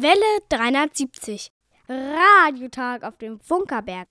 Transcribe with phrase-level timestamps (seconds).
[0.00, 1.50] Welle 370.
[1.88, 4.06] Radiotag auf dem Funkerberg.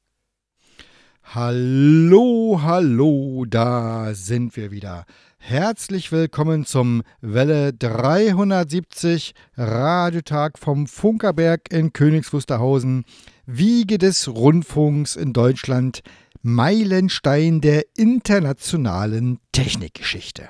[1.24, 5.06] Hallo, hallo, da sind wir wieder.
[5.38, 13.06] Herzlich willkommen zum Welle 370 Radiotag vom Funkerberg in Königs Wusterhausen,
[13.46, 16.02] Wiege des Rundfunks in Deutschland,
[16.42, 20.50] Meilenstein der internationalen Technikgeschichte.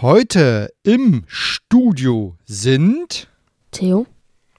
[0.00, 3.28] Heute im Studio sind
[3.70, 4.06] Theo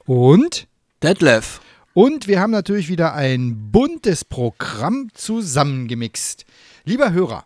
[0.06, 0.68] und
[1.04, 1.62] Detlef.
[1.94, 6.46] und wir haben natürlich wieder ein buntes Programm zusammengemixt.
[6.84, 7.46] Lieber Hörer,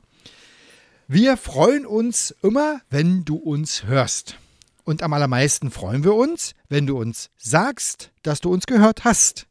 [1.08, 4.38] wir freuen uns immer, wenn du uns hörst.
[4.84, 9.46] Und am allermeisten freuen wir uns, wenn du uns sagst, dass du uns gehört hast.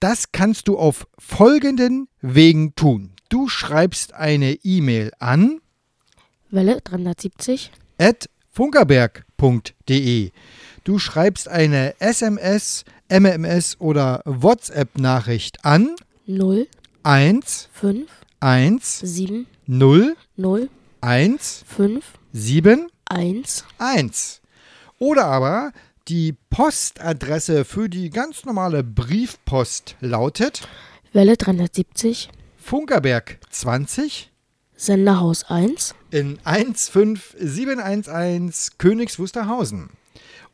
[0.00, 3.12] Das kannst du auf folgenden Wegen tun.
[3.28, 5.60] Du schreibst eine E-Mail an
[6.50, 10.30] Welle 370 at funkerberg.de.
[10.86, 15.96] Du schreibst eine SMS, MMS oder WhatsApp-Nachricht an.
[16.26, 16.68] 0
[17.02, 20.70] 1 5 1 7 0 0
[21.00, 24.40] 1 5 7 1 1.
[25.00, 25.72] Oder aber
[26.06, 30.68] die Postadresse für die ganz normale Briefpost lautet
[31.12, 32.28] Welle 370
[32.58, 34.30] Funkerberg 20
[34.76, 39.90] Senderhaus 1 in 15711 Königs Wusterhausen.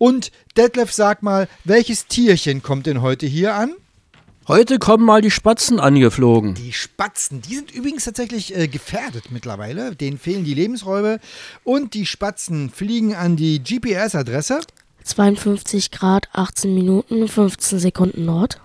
[0.02, 3.72] Und Detlef, sag mal, welches Tierchen kommt denn heute hier an?
[4.48, 6.54] Heute kommen mal die Spatzen angeflogen.
[6.54, 9.94] Die Spatzen, die sind übrigens tatsächlich äh, gefährdet mittlerweile.
[9.94, 11.20] Denen fehlen die Lebensräume.
[11.62, 14.62] Und die Spatzen fliegen an die GPS-Adresse
[15.04, 18.60] 52 Grad 18 Minuten 15 Sekunden Nord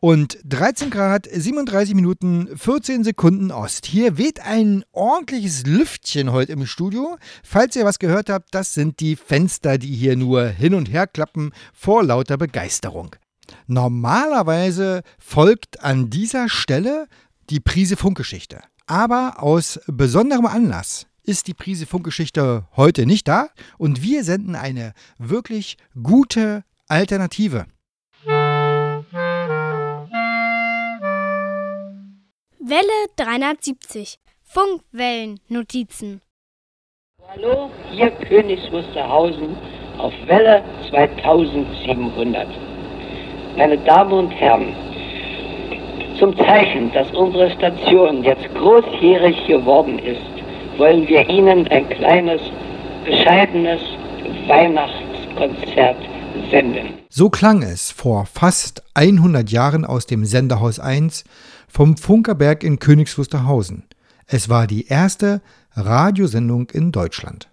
[0.00, 3.86] und 13 Grad 37 Minuten 14 Sekunden Ost.
[3.86, 7.16] Hier weht ein ordentliches Lüftchen heute im Studio.
[7.42, 11.06] Falls ihr was gehört habt, das sind die Fenster, die hier nur hin und her
[11.06, 13.16] klappen vor lauter Begeisterung.
[13.66, 17.06] Normalerweise folgt an dieser Stelle
[17.50, 18.60] die Prise Funkgeschichte.
[18.86, 24.92] Aber aus besonderem Anlass ist die Prise Funkgeschichte heute nicht da und wir senden eine
[25.18, 27.66] wirklich gute Alternative.
[32.68, 34.18] Welle 370.
[34.42, 36.20] Funkwellennotizen.
[37.28, 39.56] Hallo, hier Königs Wusterhausen
[39.98, 42.48] auf Welle 2700.
[43.56, 44.74] Meine Damen und Herren,
[46.18, 50.26] zum Zeichen, dass unsere Station jetzt großjährig geworden ist,
[50.76, 52.40] wollen wir Ihnen ein kleines,
[53.04, 53.80] bescheidenes
[54.48, 55.98] Weihnachtskonzert
[56.50, 56.98] senden.
[57.08, 61.24] So klang es vor fast 100 Jahren aus dem Senderhaus 1
[61.68, 63.84] vom Funkerberg in Königs Wusterhausen.
[64.26, 65.40] Es war die erste
[65.74, 67.48] Radiosendung in Deutschland.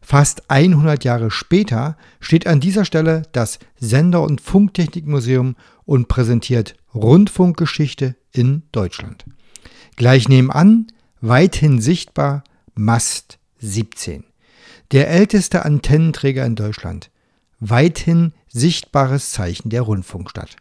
[0.00, 8.14] Fast 100 Jahre später steht an dieser Stelle das Sender- und Funktechnikmuseum und präsentiert Rundfunkgeschichte
[8.30, 9.24] in Deutschland.
[9.96, 10.86] Gleich nebenan,
[11.20, 12.44] weithin sichtbar,
[12.74, 14.24] Mast 17.
[14.92, 17.10] Der älteste Antennenträger in Deutschland.
[17.60, 20.56] Weithin sichtbares Zeichen der Rundfunkstadt.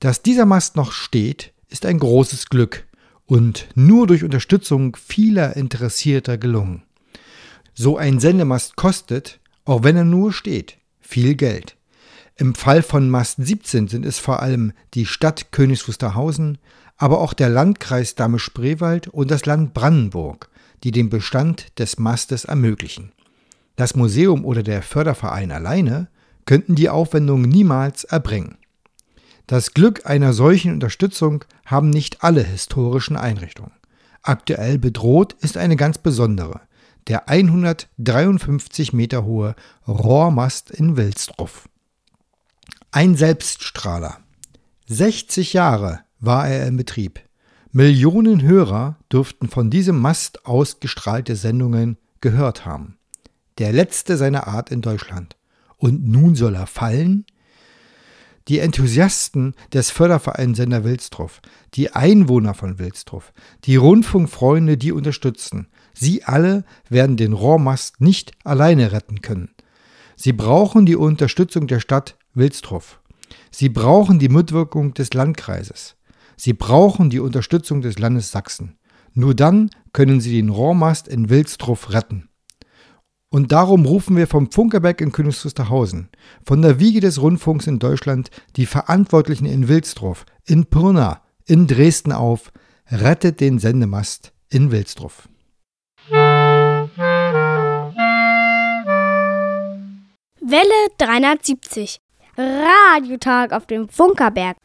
[0.00, 2.86] Dass dieser Mast noch steht, ist ein großes Glück
[3.26, 6.82] und nur durch Unterstützung vieler Interessierter gelungen.
[7.74, 11.76] So ein Sendemast kostet, auch wenn er nur steht, viel Geld.
[12.36, 16.58] Im Fall von Mast 17 sind es vor allem die Stadt Königs Wusterhausen,
[16.96, 20.50] aber auch der Landkreis Dahme-Spreewald und das Land Brandenburg,
[20.84, 23.12] die den Bestand des Mastes ermöglichen.
[23.76, 26.08] Das Museum oder der Förderverein alleine
[26.44, 28.58] könnten die Aufwendung niemals erbringen.
[29.46, 33.72] Das Glück einer solchen Unterstützung haben nicht alle historischen Einrichtungen.
[34.22, 36.60] Aktuell bedroht ist eine ganz besondere,
[37.08, 39.56] der 153 Meter hohe
[39.88, 41.68] Rohrmast in Wilsdruff.
[42.92, 44.18] Ein Selbststrahler.
[44.86, 47.20] 60 Jahre war er in Betrieb.
[47.72, 52.98] Millionen Hörer dürften von diesem Mast ausgestrahlte Sendungen gehört haben.
[53.58, 55.36] Der letzte seiner Art in Deutschland.
[55.76, 57.26] Und nun soll er fallen?
[58.48, 61.40] Die Enthusiasten des Fördervereins Sender Wilsdruff,
[61.74, 63.32] die Einwohner von Wilsdruff,
[63.64, 69.50] die Rundfunkfreunde, die unterstützen, sie alle werden den Rohrmast nicht alleine retten können.
[70.16, 73.00] Sie brauchen die Unterstützung der Stadt Wilsdruff.
[73.50, 75.96] Sie brauchen die Mitwirkung des Landkreises.
[76.36, 78.76] Sie brauchen die Unterstützung des Landes Sachsen.
[79.14, 82.28] Nur dann können sie den Rohrmast in Wilsdruff retten.
[83.32, 86.10] Und darum rufen wir vom Funkerberg in Königs Wusterhausen,
[86.44, 92.12] von der Wiege des Rundfunks in Deutschland, die Verantwortlichen in Wilsdruff, in Pirna, in Dresden
[92.12, 92.52] auf,
[92.90, 95.30] rettet den Sendemast in Wilsdruff.
[96.10, 96.68] Welle
[100.98, 102.00] 370.
[102.36, 104.58] Radiotag auf dem Funkerberg.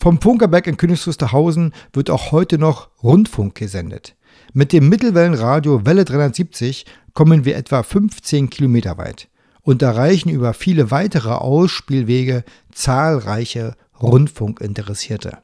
[0.00, 4.14] Vom Funkerberg in Königs Wusterhausen wird auch heute noch Rundfunk gesendet.
[4.54, 9.28] Mit dem Mittelwellenradio Welle 370 kommen wir etwa 15 Kilometer weit
[9.62, 15.38] und erreichen über viele weitere Ausspielwege zahlreiche Rundfunkinteressierte.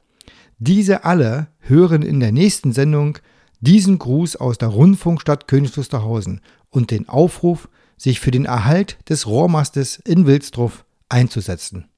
[0.58, 3.18] Diese alle hören in der nächsten Sendung
[3.60, 6.40] diesen Gruß aus der Rundfunkstadt Königs Wusterhausen
[6.70, 11.88] und den Aufruf, sich für den Erhalt des Rohrmastes in Wilsdruff einzusetzen.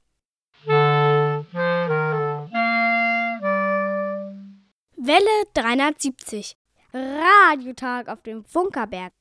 [4.97, 6.57] Welle 370.
[6.97, 9.13] Radiotag auf dem Funkerberg.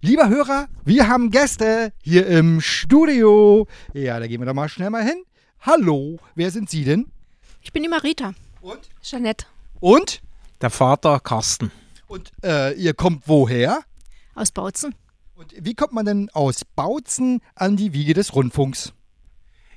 [0.00, 3.66] Lieber Hörer, wir haben Gäste hier im Studio.
[3.92, 5.24] Ja, da gehen wir doch mal schnell mal hin.
[5.60, 7.10] Hallo, wer sind Sie denn?
[7.62, 8.32] Ich bin die Marita.
[8.60, 8.88] Und?
[9.02, 9.46] Jeanette.
[9.80, 10.22] Und?
[10.60, 11.72] Der Vater Carsten.
[12.06, 13.80] Und äh, ihr kommt woher?
[14.34, 14.94] Aus Bautzen.
[15.34, 18.92] Und wie kommt man denn aus Bautzen an die Wiege des Rundfunks?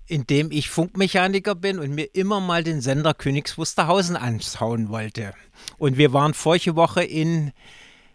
[0.08, 5.34] Indem ich Funkmechaniker bin und mir immer mal den Sender Königs Wusterhausen anschauen wollte.
[5.78, 7.52] Und wir waren vorige Woche in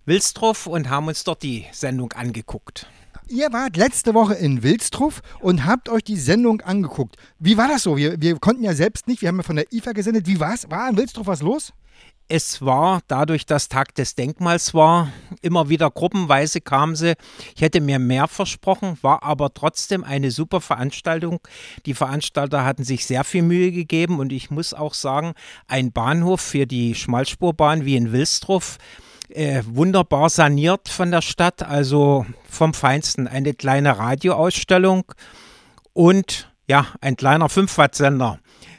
[0.04, 2.86] Wilsdruff und haben uns dort die Sendung angeguckt.
[3.30, 7.16] Ihr wart letzte Woche in Wilstruff und habt euch die Sendung angeguckt.
[7.38, 7.98] Wie war das so?
[7.98, 10.26] Wir, wir konnten ja selbst nicht, wir haben ja von der IFA gesendet.
[10.26, 10.70] Wie war's?
[10.70, 11.74] War in Wilstruff was los?
[12.30, 17.16] Es war, dadurch, dass Tag des Denkmals war, immer wieder gruppenweise kamen sie.
[17.54, 21.40] Ich hätte mir mehr versprochen, war aber trotzdem eine super Veranstaltung.
[21.84, 25.34] Die Veranstalter hatten sich sehr viel Mühe gegeben und ich muss auch sagen,
[25.66, 28.78] ein Bahnhof für die Schmalspurbahn wie in Wilstruff,
[29.28, 33.28] äh, wunderbar saniert von der Stadt, also vom Feinsten.
[33.28, 35.04] Eine kleine Radioausstellung
[35.92, 38.38] und ja, ein kleiner 5-Watt-Sender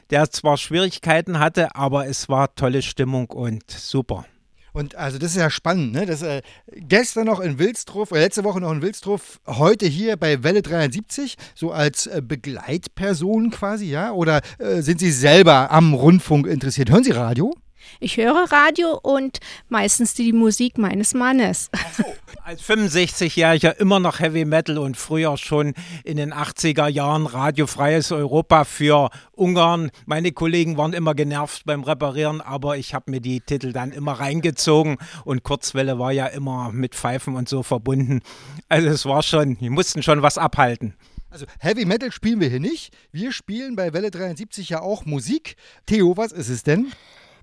[0.09, 4.25] der zwar Schwierigkeiten hatte, aber es war tolle Stimmung und super.
[4.71, 6.05] Und also das ist ja spannend, ne?
[6.05, 10.43] Das, äh, gestern noch in Wilstruff, oder letzte Woche noch in Wilstruff, heute hier bei
[10.43, 14.11] Welle 73, so als äh, Begleitperson quasi, ja?
[14.11, 16.91] Oder äh, sind Sie selber am Rundfunk interessiert?
[16.91, 17.53] Hören Sie Radio?
[17.99, 21.69] Ich höre Radio und meistens die Musik meines Mannes.
[21.97, 22.03] So.
[22.43, 25.73] Als 65-Jähriger immer noch Heavy Metal und früher schon
[26.03, 29.91] in den 80er Jahren radiofreies Europa für Ungarn.
[30.05, 34.13] Meine Kollegen waren immer genervt beim Reparieren, aber ich habe mir die Titel dann immer
[34.13, 38.21] reingezogen und Kurzwelle war ja immer mit Pfeifen und so verbunden.
[38.67, 40.95] Also es war schon, die mussten schon was abhalten.
[41.31, 42.91] Also Heavy Metal spielen wir hier nicht.
[43.11, 45.55] Wir spielen bei Welle 73 ja auch Musik.
[45.85, 46.91] Theo, was ist es denn?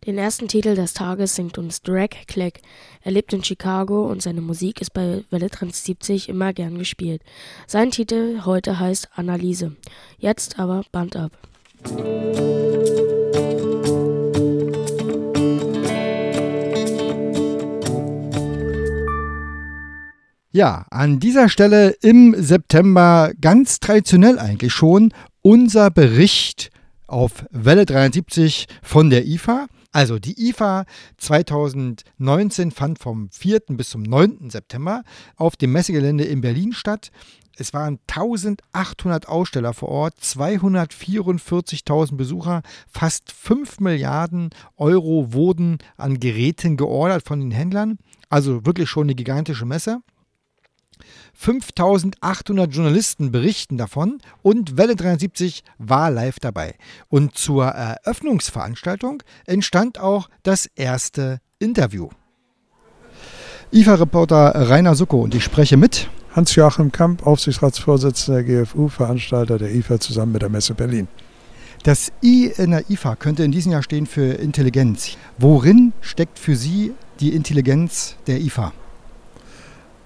[0.06, 2.60] Den ersten Titel des Tages singt uns Drag Click.
[3.02, 7.22] Er lebt in Chicago und seine Musik ist bei Welle 73 immer gern gespielt.
[7.66, 9.74] Sein Titel heute heißt Analyse.
[10.18, 11.32] Jetzt aber Band ab.
[20.52, 25.12] Ja, an dieser Stelle im September ganz traditionell eigentlich schon
[25.42, 26.70] unser Bericht
[27.08, 29.66] auf Welle 73 von der IFA.
[29.92, 30.84] Also die IFA
[31.16, 33.60] 2019 fand vom 4.
[33.70, 34.50] bis zum 9.
[34.50, 35.02] September
[35.36, 37.10] auf dem Messegelände in Berlin statt.
[37.58, 46.76] Es waren 1800 Aussteller vor Ort, 244.000 Besucher, fast 5 Milliarden Euro wurden an Geräten
[46.76, 47.98] geordert von den Händlern.
[48.28, 50.02] Also wirklich schon eine gigantische Messe.
[51.38, 56.74] 5800 Journalisten berichten davon und Welle 73 war live dabei.
[57.08, 62.08] Und zur Eröffnungsveranstaltung entstand auch das erste Interview.
[63.72, 70.00] IFA-Reporter Rainer Sucko und ich spreche mit Hans-Joachim Kamp, Aufsichtsratsvorsitzender der GFU, Veranstalter der IFA
[70.00, 71.08] zusammen mit der Messe Berlin.
[71.82, 75.16] Das I in der IFA könnte in diesem Jahr stehen für Intelligenz.
[75.38, 78.72] Worin steckt für Sie die Intelligenz der IFA?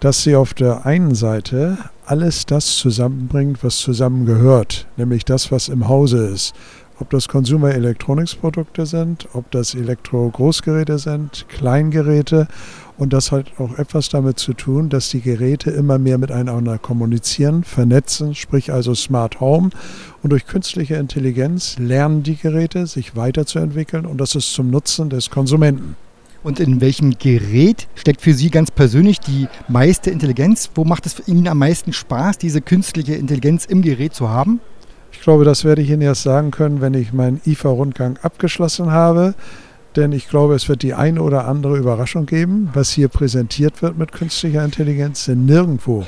[0.00, 5.88] Dass sie auf der einen Seite alles das zusammenbringt, was zusammengehört, nämlich das, was im
[5.88, 6.54] Hause ist.
[6.98, 12.46] Ob das Consumer Electronics Produkte sind, ob das Elektro-Großgeräte sind, Kleingeräte.
[12.98, 17.64] Und das hat auch etwas damit zu tun, dass die Geräte immer mehr miteinander kommunizieren,
[17.64, 19.70] vernetzen, sprich also Smart Home.
[20.22, 25.30] Und durch künstliche Intelligenz lernen die Geräte, sich weiterzuentwickeln und das ist zum Nutzen des
[25.30, 25.96] Konsumenten.
[26.42, 30.70] Und in welchem Gerät steckt für Sie ganz persönlich die meiste Intelligenz?
[30.74, 34.60] Wo macht es Ihnen am meisten Spaß, diese künstliche Intelligenz im Gerät zu haben?
[35.12, 39.34] Ich glaube, das werde ich Ihnen erst sagen können, wenn ich meinen IFA-Rundgang abgeschlossen habe.
[39.96, 43.98] Denn ich glaube, es wird die eine oder andere Überraschung geben, was hier präsentiert wird
[43.98, 45.26] mit künstlicher Intelligenz.
[45.26, 46.06] Denn nirgendwo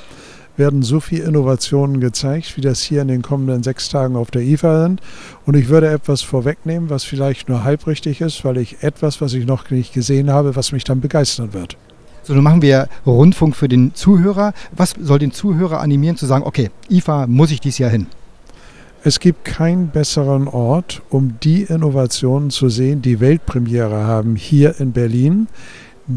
[0.57, 4.43] werden so viele Innovationen gezeigt, wie das hier in den kommenden sechs Tagen auf der
[4.43, 5.01] IFA sind.
[5.47, 9.47] Und ich würde etwas vorwegnehmen, was vielleicht nur halbrichtig ist, weil ich etwas, was ich
[9.47, 11.77] noch nicht gesehen habe, was mich dann begeistern wird.
[12.25, 14.53] So, nun machen wir Rundfunk für den Zuhörer.
[14.71, 18.07] Was soll den Zuhörer animieren zu sagen, okay, IFA muss ich dieses Jahr hin?
[19.05, 24.93] Es gibt keinen besseren Ort, um die Innovationen zu sehen, die Weltpremiere haben hier in
[24.93, 25.49] Berlin,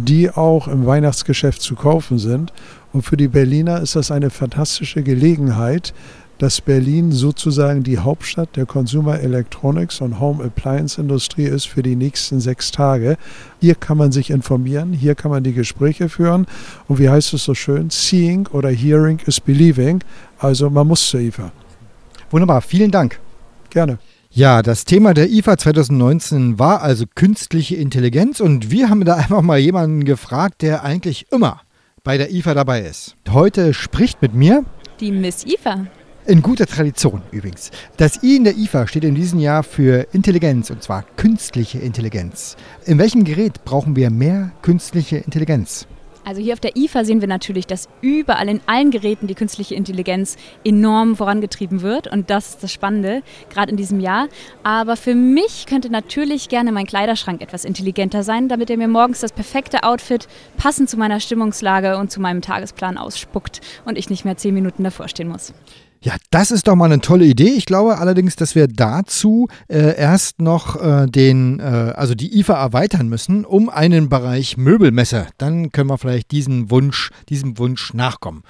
[0.03, 2.51] die auch im Weihnachtsgeschäft zu kaufen sind.
[2.91, 5.93] Und für die Berliner ist das eine fantastische Gelegenheit,
[6.37, 11.95] dass Berlin sozusagen die Hauptstadt der Consumer Electronics und Home Appliance Industrie ist für die
[11.95, 13.17] nächsten sechs Tage.
[13.61, 16.45] Hier kann man sich informieren, hier kann man die Gespräche führen
[16.87, 20.03] und wie heißt es so schön, Seeing oder Hearing is Believing,
[20.39, 21.51] also man muss zur IFA.
[22.31, 23.19] Wunderbar, vielen Dank.
[23.69, 23.97] Gerne.
[24.37, 29.41] Ja, das Thema der IFA 2019 war also künstliche Intelligenz und wir haben da einfach
[29.41, 31.61] mal jemanden gefragt, der eigentlich immer
[32.03, 33.15] bei der IFA dabei ist.
[33.29, 34.65] Heute spricht mit mir
[34.99, 35.87] die Miss IFA.
[36.25, 37.71] In guter Tradition übrigens.
[37.95, 42.57] Das I in der IFA steht in diesem Jahr für Intelligenz und zwar künstliche Intelligenz.
[42.83, 45.87] In welchem Gerät brauchen wir mehr künstliche Intelligenz?
[46.25, 49.75] Also hier auf der IFA sehen wir natürlich, dass überall in allen Geräten die künstliche
[49.75, 54.27] Intelligenz enorm vorangetrieben wird und das ist das Spannende, gerade in diesem Jahr.
[54.63, 59.19] Aber für mich könnte natürlich gerne mein Kleiderschrank etwas intelligenter sein, damit er mir morgens
[59.19, 60.27] das perfekte Outfit
[60.57, 64.83] passend zu meiner Stimmungslage und zu meinem Tagesplan ausspuckt und ich nicht mehr zehn Minuten
[64.83, 65.53] davor stehen muss.
[66.05, 67.49] Ja, das ist doch mal eine tolle Idee.
[67.57, 72.53] Ich glaube allerdings, dass wir dazu äh, erst noch äh, den, äh, also die IFA
[72.53, 75.25] erweitern müssen um einen Bereich Möbelmesser.
[75.39, 78.43] Dann können wir vielleicht diesen Wunsch, diesem Wunsch nachkommen.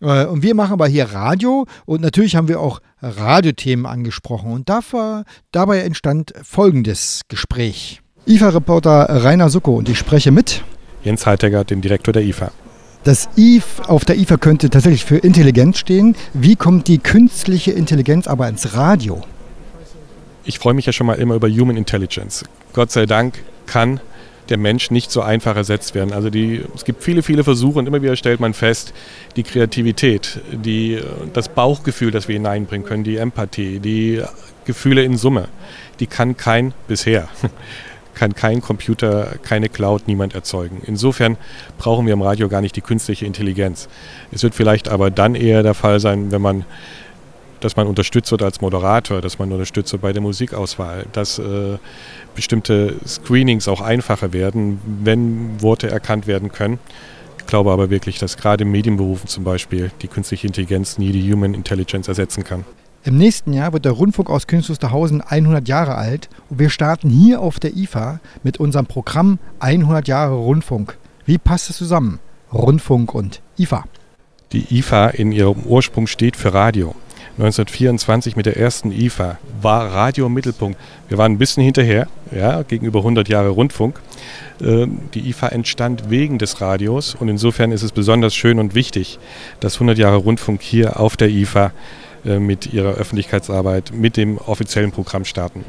[0.00, 4.52] Äh, und wir machen aber hier Radio und natürlich haben wir auch Radiothemen angesprochen.
[4.52, 8.02] Und dafür, dabei entstand folgendes Gespräch.
[8.26, 10.62] IFA-Reporter Rainer Sucko und ich spreche mit
[11.02, 12.52] Jens Heitegger, dem Direktor der IFA.
[13.02, 16.16] Das I auf der IFA könnte tatsächlich für Intelligenz stehen.
[16.34, 19.22] Wie kommt die künstliche Intelligenz aber ins Radio?
[20.44, 22.44] Ich freue mich ja schon mal immer über Human Intelligence.
[22.74, 24.00] Gott sei Dank kann
[24.50, 26.12] der Mensch nicht so einfach ersetzt werden.
[26.12, 28.92] Also die, es gibt viele, viele Versuche und immer wieder stellt man fest,
[29.36, 31.00] die Kreativität, die,
[31.32, 34.22] das Bauchgefühl, das wir hineinbringen können, die Empathie, die
[34.66, 35.48] Gefühle in Summe,
[36.00, 37.28] die kann kein bisher
[38.20, 40.82] kann kein Computer, keine Cloud, niemand erzeugen.
[40.84, 41.38] Insofern
[41.78, 43.88] brauchen wir im Radio gar nicht die künstliche Intelligenz.
[44.30, 46.66] Es wird vielleicht aber dann eher der Fall sein, wenn man
[47.60, 51.76] dass man unterstützt wird als Moderator, dass man unterstützt wird bei der Musikauswahl, dass äh,
[52.34, 56.78] bestimmte Screenings auch einfacher werden, wenn Worte erkannt werden können.
[57.38, 61.30] Ich glaube aber wirklich, dass gerade in Medienberufen zum Beispiel die künstliche Intelligenz nie die
[61.30, 62.64] Human Intelligence ersetzen kann.
[63.02, 67.08] Im nächsten Jahr wird der Rundfunk aus Königs Wusterhausen 100 Jahre alt und wir starten
[67.08, 70.98] hier auf der IFA mit unserem Programm 100 Jahre Rundfunk.
[71.24, 72.18] Wie passt es zusammen?
[72.52, 73.84] Rundfunk und IFA.
[74.52, 76.94] Die IFA in ihrem Ursprung steht für Radio.
[77.38, 80.78] 1924 mit der ersten IFA war Radio im Mittelpunkt.
[81.08, 83.98] Wir waren ein bisschen hinterher, ja, gegenüber 100 Jahre Rundfunk.
[84.60, 89.18] Ähm, die IFA entstand wegen des Radios und insofern ist es besonders schön und wichtig,
[89.60, 91.72] dass 100 Jahre Rundfunk hier auf der IFA
[92.24, 95.64] mit ihrer Öffentlichkeitsarbeit, mit dem offiziellen Programm starten.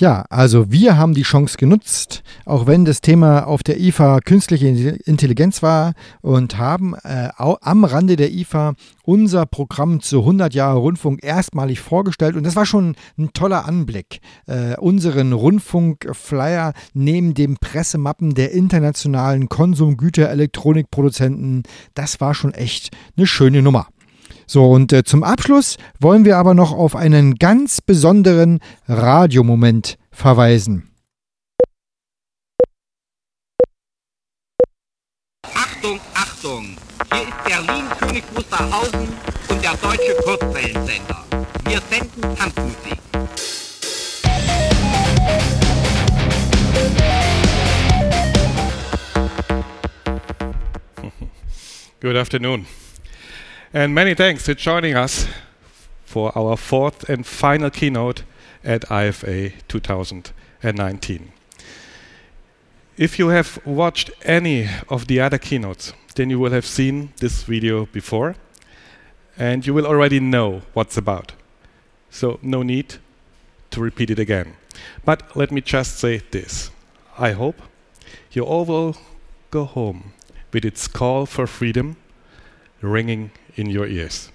[0.00, 4.68] Ja, also wir haben die Chance genutzt, auch wenn das Thema auf der IFA künstliche
[4.68, 8.72] Intelligenz war und haben äh, am Rande der IFA
[9.02, 14.20] unser Programm zu 100 Jahre Rundfunk erstmalig vorgestellt und das war schon ein toller Anblick.
[14.46, 23.60] Äh, unseren Rundfunkflyer neben dem Pressemappen der internationalen Konsumgüter-Elektronikproduzenten, das war schon echt eine schöne
[23.60, 23.88] Nummer.
[24.52, 30.90] So, und äh, zum Abschluss wollen wir aber noch auf einen ganz besonderen Radiomoment verweisen.
[35.54, 36.76] Achtung, Achtung!
[37.12, 39.08] Hier ist Berlin König Wusterhausen
[39.50, 41.24] und der deutsche Kurzwellensender.
[41.66, 42.98] Wir senden Tanzmusik.
[52.00, 52.66] Good afternoon.
[53.72, 55.28] And many thanks for joining us
[56.04, 58.24] for our fourth and final keynote
[58.64, 61.32] at IFA 2019.
[62.96, 67.44] If you have watched any of the other keynotes, then you will have seen this
[67.44, 68.34] video before
[69.38, 71.34] and you will already know what's about.
[72.10, 72.96] So no need
[73.70, 74.56] to repeat it again.
[75.04, 76.72] But let me just say this.
[77.16, 77.62] I hope
[78.32, 78.96] you all will
[79.52, 80.12] go home
[80.52, 81.98] with its call for freedom
[82.82, 84.32] ringing in your ears.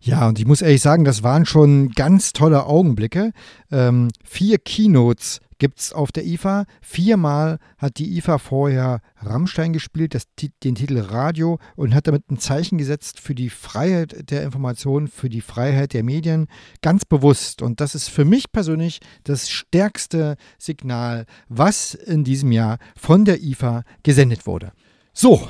[0.00, 3.32] Ja, und ich muss ehrlich sagen, das waren schon ganz tolle Augenblicke.
[3.72, 6.66] Ähm, vier Keynotes gibt es auf der IFA.
[6.82, 10.24] Viermal hat die IFA vorher Rammstein gespielt, das,
[10.62, 15.28] den Titel Radio, und hat damit ein Zeichen gesetzt für die Freiheit der Information, für
[15.28, 16.46] die Freiheit der Medien.
[16.82, 17.62] Ganz bewusst.
[17.62, 23.42] Und das ist für mich persönlich das stärkste Signal, was in diesem Jahr von der
[23.42, 24.72] IFA gesendet wurde.
[25.12, 25.48] So,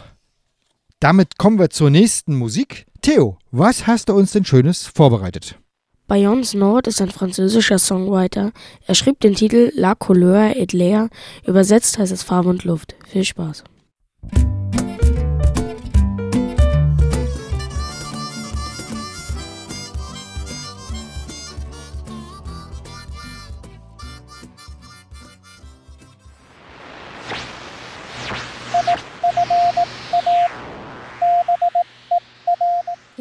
[1.04, 2.86] damit kommen wir zur nächsten Musik.
[3.02, 5.58] Theo, was hast du uns denn Schönes vorbereitet?
[6.06, 8.52] Bayons Nord ist ein französischer Songwriter.
[8.86, 11.10] Er schrieb den Titel La Couleur et l'air,
[11.46, 12.94] übersetzt heißt es Farbe und Luft.
[13.06, 13.64] Viel Spaß.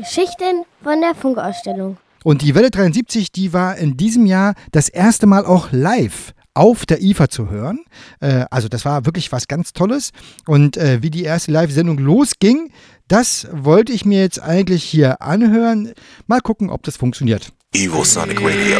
[0.04, 1.96] Geschichten von der Funkausstellung.
[2.26, 6.86] Und die Welle 73, die war in diesem Jahr das erste Mal auch live auf
[6.86, 7.80] der IFA zu hören.
[8.20, 10.12] Äh, also das war wirklich was ganz Tolles.
[10.46, 12.70] Und äh, wie die erste Live-Sendung losging,
[13.08, 15.94] das wollte ich mir jetzt eigentlich hier anhören.
[16.28, 17.54] Mal gucken, ob das funktioniert.
[17.74, 18.80] Evil Sonic Radio.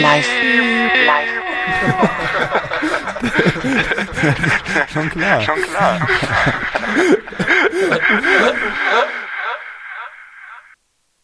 [0.00, 0.28] Live.
[1.06, 2.62] Live.
[4.92, 5.40] Schon klar.
[5.40, 6.08] Schon klar.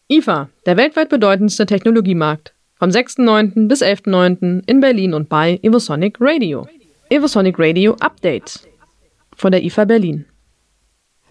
[0.09, 2.53] IFA, der weltweit bedeutendste Technologiemarkt.
[2.75, 3.67] Vom 6.9.
[3.67, 4.63] bis 11.9.
[4.65, 6.67] in Berlin und bei Evosonic Radio.
[7.09, 8.59] Evosonic Radio Update
[9.35, 10.25] von der IFA Berlin.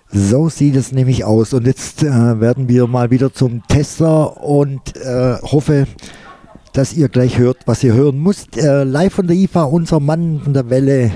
[0.08, 1.52] So sieht es nämlich aus.
[1.54, 5.86] Und jetzt äh, werden wir mal wieder zum Tester und äh, hoffe,
[6.72, 8.56] dass ihr gleich hört, was ihr hören müsst.
[8.56, 11.12] Äh, live von der IFA, unser Mann von der Welle.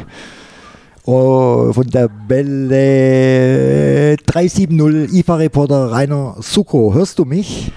[1.05, 6.93] Oh, von der Welle 370 IFA-Reporter Rainer Suko.
[6.93, 7.71] Hörst du mich?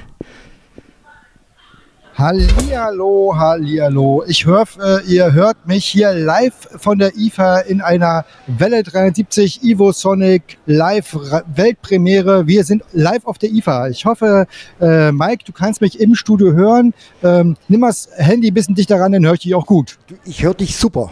[2.20, 4.26] Hallihallo, hallihallo.
[4.28, 9.64] Ich hoffe, äh, ihr hört mich hier live von der IFA in einer Welle 73
[9.64, 11.18] Ivo Sonic Live
[11.56, 12.46] Weltpremiere.
[12.46, 13.88] Wir sind live auf der IFA.
[13.88, 14.48] Ich hoffe,
[14.82, 16.94] äh, Mike, du kannst mich im Studio hören.
[17.24, 19.98] Ähm, nimm das Handy ein bisschen dichter ran, dann höre ich dich auch gut.
[20.26, 21.12] Ich höre dich super.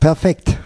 [0.00, 0.58] Perfekt.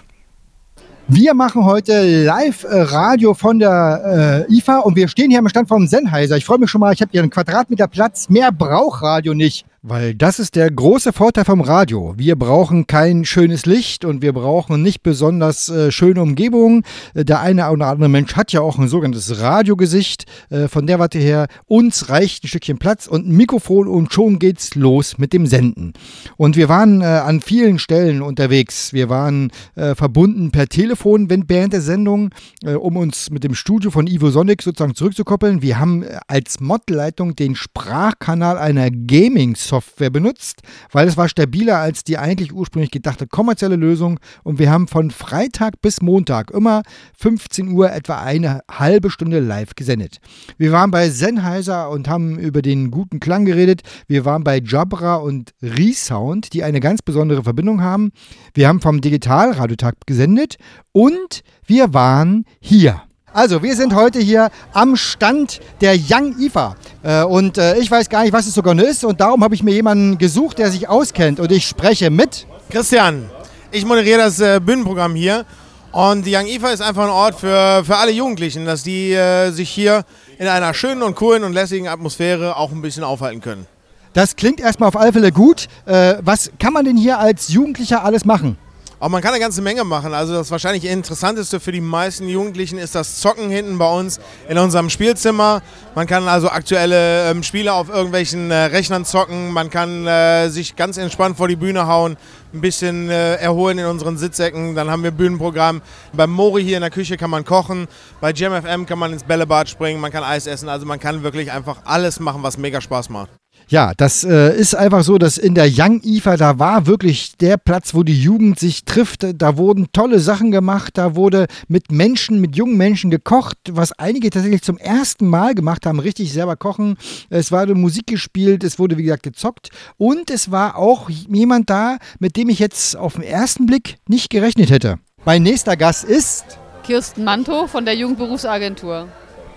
[1.09, 5.87] Wir machen heute Live-Radio von der äh, IFA und wir stehen hier am Stand vom
[5.87, 6.37] Sennheiser.
[6.37, 8.28] Ich freue mich schon mal, ich habe hier einen Quadratmeter Platz.
[8.28, 9.67] Mehr braucht Radio nicht.
[9.84, 12.14] Weil das ist der große Vorteil vom Radio.
[12.16, 16.84] Wir brauchen kein schönes Licht und wir brauchen nicht besonders äh, schöne Umgebungen.
[17.14, 20.26] Äh, der eine oder andere Mensch hat ja auch ein sogenanntes Radiogesicht.
[20.50, 24.38] Äh, von der Warte her, uns reicht ein Stückchen Platz und ein Mikrofon und schon
[24.38, 25.95] geht's los mit dem Senden.
[26.36, 28.92] Und wir waren äh, an vielen Stellen unterwegs.
[28.92, 32.30] Wir waren äh, verbunden per Telefon während der Sendung,
[32.64, 35.60] äh, um uns mit dem Studio von Ivo Sonic sozusagen zurückzukoppeln.
[35.60, 42.04] Wir haben als Modleitung den Sprachkanal einer Gaming Software benutzt, weil es war stabiler als
[42.04, 46.82] die eigentlich ursprünglich gedachte kommerzielle Lösung und wir haben von Freitag bis Montag immer
[47.19, 50.19] 15 Uhr etwa eine halbe Stunde live gesendet.
[50.58, 53.80] Wir waren bei Sennheiser und haben über den guten Klang geredet.
[54.08, 58.13] Wir waren bei Jabra und Resound, die eine ganz besondere Verbindung haben.
[58.52, 60.56] Wir haben vom Digitalradiotag gesendet
[60.93, 63.02] und wir waren hier.
[63.34, 66.76] Also, wir sind heute hier am Stand der Young IFA.
[67.02, 69.06] Äh, und äh, ich weiß gar nicht, was es sogar ist.
[69.06, 71.40] Und darum habe ich mir jemanden gesucht, der sich auskennt.
[71.40, 72.47] Und ich spreche mit.
[72.68, 73.30] Christian,
[73.71, 75.47] ich moderiere das äh, Bühnenprogramm hier.
[75.92, 79.14] Und die Young IFA ist einfach ein Ort für, für alle Jugendlichen, dass die
[79.50, 80.04] sich hier
[80.38, 83.66] in einer schönen und coolen und lässigen Atmosphäre auch ein bisschen aufhalten können.
[84.14, 85.68] Das klingt erstmal auf alle Fälle gut.
[85.84, 88.56] Was kann man denn hier als Jugendlicher alles machen?
[89.02, 90.15] Aber man kann eine ganze Menge machen.
[90.15, 94.56] Also das wahrscheinlich interessanteste für die meisten Jugendlichen ist das Zocken hinten bei uns in
[94.58, 95.60] unserem Spielzimmer.
[95.97, 99.50] Man kann also aktuelle ähm, Spiele auf irgendwelchen äh, Rechnern zocken.
[99.50, 102.17] Man kann äh, sich ganz entspannt vor die Bühne hauen,
[102.54, 104.76] ein bisschen äh, erholen in unseren Sitzecken.
[104.76, 105.82] Dann haben wir Bühnenprogramm.
[106.12, 107.88] Beim Mori hier in der Küche kann man kochen.
[108.21, 110.00] Bei JamFM kann man ins Bällebad springen.
[110.00, 110.69] Man kann Eis essen.
[110.69, 113.42] Also man kann wirklich einfach alles machen, was mega Spaß macht.
[113.68, 117.56] Ja, das äh, ist einfach so, dass in der Young IFA, da war wirklich der
[117.56, 119.26] Platz, wo die Jugend sich trifft.
[119.34, 124.30] Da wurden tolle Sachen gemacht, da wurde mit Menschen, mit jungen Menschen gekocht, was einige
[124.30, 126.96] tatsächlich zum ersten Mal gemacht haben, richtig selber kochen.
[127.30, 131.98] Es wurde Musik gespielt, es wurde, wie gesagt, gezockt und es war auch jemand da,
[132.18, 134.98] mit dem ich jetzt auf den ersten Blick nicht gerechnet hätte.
[135.25, 139.08] Mein nächster Gast ist Kirsten Manto von der Jugendberufsagentur.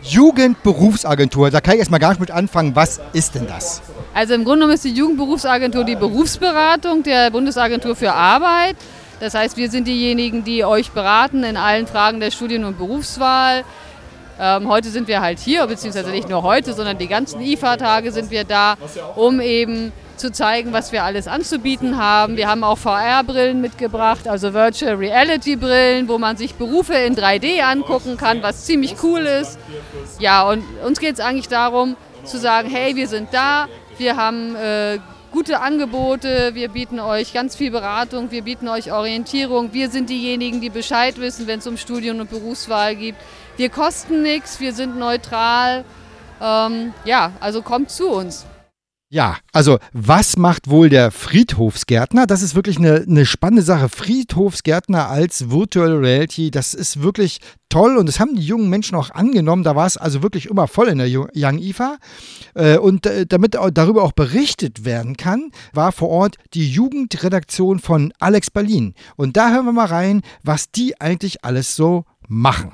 [0.06, 1.52] Jugendberufsagentur.
[1.52, 2.76] Da kann ich erstmal gar nicht mit anfangen.
[2.76, 3.82] Was ist denn das?
[4.14, 8.76] Also im Grunde genommen ist die Jugendberufsagentur die Berufsberatung der Bundesagentur für Arbeit.
[9.20, 13.64] Das heißt, wir sind diejenigen, die euch beraten in allen Fragen der Studien- und Berufswahl.
[14.40, 18.32] Ähm, heute sind wir halt hier, beziehungsweise nicht nur heute, sondern die ganzen IFA-Tage sind
[18.32, 18.76] wir da,
[19.16, 22.38] um eben zu zeigen, was wir alles anzubieten haben.
[22.38, 28.18] Wir haben auch VR-Brillen mitgebracht, also Virtual Reality-Brillen, wo man sich Berufe in 3D angucken
[28.18, 29.60] kann, was ziemlich cool ist.
[30.20, 34.56] Ja, und uns geht es eigentlich darum zu sagen, hey, wir sind da, wir haben
[34.56, 35.00] äh,
[35.32, 40.62] gute Angebote, wir bieten euch ganz viel Beratung, wir bieten euch Orientierung, wir sind diejenigen,
[40.62, 43.16] die Bescheid wissen, wenn es um Studien und Berufswahl geht.
[43.58, 45.86] Wir kosten nichts, wir sind neutral
[46.42, 48.46] Ähm, ja, also kommt zu uns.
[49.16, 52.28] Ja, also was macht wohl der Friedhofsgärtner?
[52.28, 53.88] Das ist wirklich eine, eine spannende Sache.
[53.88, 59.12] Friedhofsgärtner als Virtual Reality, das ist wirklich toll und das haben die jungen Menschen auch
[59.12, 59.64] angenommen.
[59.64, 61.96] Da war es also wirklich immer voll in der Young IFA.
[62.56, 68.12] Äh, und äh, damit darüber auch berichtet werden kann, war vor Ort die Jugendredaktion von
[68.20, 68.96] Alex Berlin.
[69.16, 72.74] Und da hören wir mal rein, was die eigentlich alles so machen.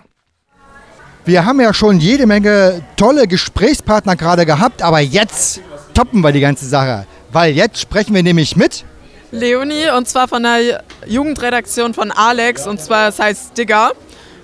[1.24, 5.62] Wir haben ja schon jede Menge tolle Gesprächspartner gerade gehabt, aber jetzt
[6.02, 7.06] toppen wir die ganze Sache.
[7.32, 8.84] Weil jetzt sprechen wir nämlich mit
[9.32, 13.92] Leonie und zwar von der Jugendredaktion von Alex und zwar das heißt Digger.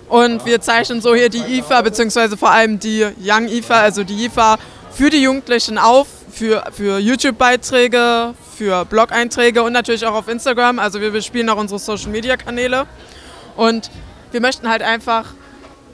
[0.08, 4.26] Und wir zeichnen so hier die IFA, beziehungsweise vor allem die Young IFA, also die
[4.26, 4.58] IFA
[4.91, 10.78] für die Jugendlichen auf, für, für YouTube-Beiträge, für Blog-Einträge und natürlich auch auf Instagram.
[10.78, 12.86] Also wir bespielen auch unsere Social-Media-Kanäle.
[13.58, 13.89] Und
[14.32, 15.34] wir möchten halt einfach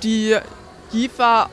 [0.03, 0.35] die
[0.93, 1.49] IFA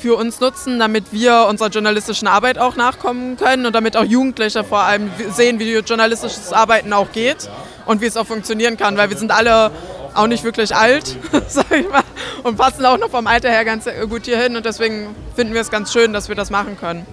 [0.00, 4.64] für uns nutzen, damit wir unserer journalistischen Arbeit auch nachkommen können und damit auch Jugendliche
[4.64, 7.48] vor allem sehen, wie journalistisches Arbeiten auch geht
[7.86, 9.70] und wie es auch funktionieren kann, weil wir sind alle
[10.14, 11.16] auch nicht wirklich alt,
[11.48, 12.02] sag ich mal,
[12.42, 15.60] und passen auch noch vom Alter her ganz gut hier hin und deswegen finden wir
[15.60, 17.06] es ganz schön, dass wir das machen können.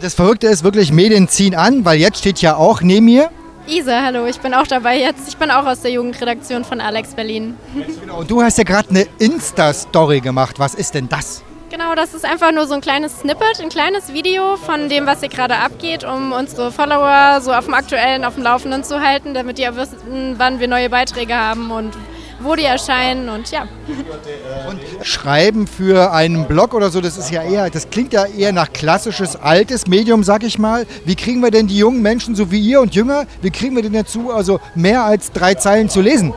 [0.00, 3.30] Das Verrückte ist wirklich, Medien ziehen an, weil jetzt steht ja auch neben mir
[3.66, 5.28] Isa, hallo, ich bin auch dabei jetzt.
[5.28, 7.56] Ich bin auch aus der Jugendredaktion von Alex Berlin.
[8.00, 10.58] Genau, und du hast ja gerade eine Insta-Story gemacht.
[10.58, 11.44] Was ist denn das?
[11.70, 15.20] Genau, das ist einfach nur so ein kleines Snippet, ein kleines Video von dem, was
[15.20, 19.34] hier gerade abgeht, um unsere Follower so auf dem Aktuellen, auf dem Laufenden zu halten,
[19.34, 21.96] damit die auch wissen, wann wir neue Beiträge haben und
[22.40, 23.68] wo die erscheinen und ja.
[24.68, 28.50] Und Schreiben für einen Blog oder so, das ist ja eher, das klingt ja eher
[28.50, 30.88] nach klassisches altes Medium, sag ich mal.
[31.04, 33.82] Wie kriegen wir denn die jungen Menschen, so wie ihr und Jünger, wie kriegen wir
[33.84, 36.34] denn dazu, also mehr als drei Zeilen zu lesen?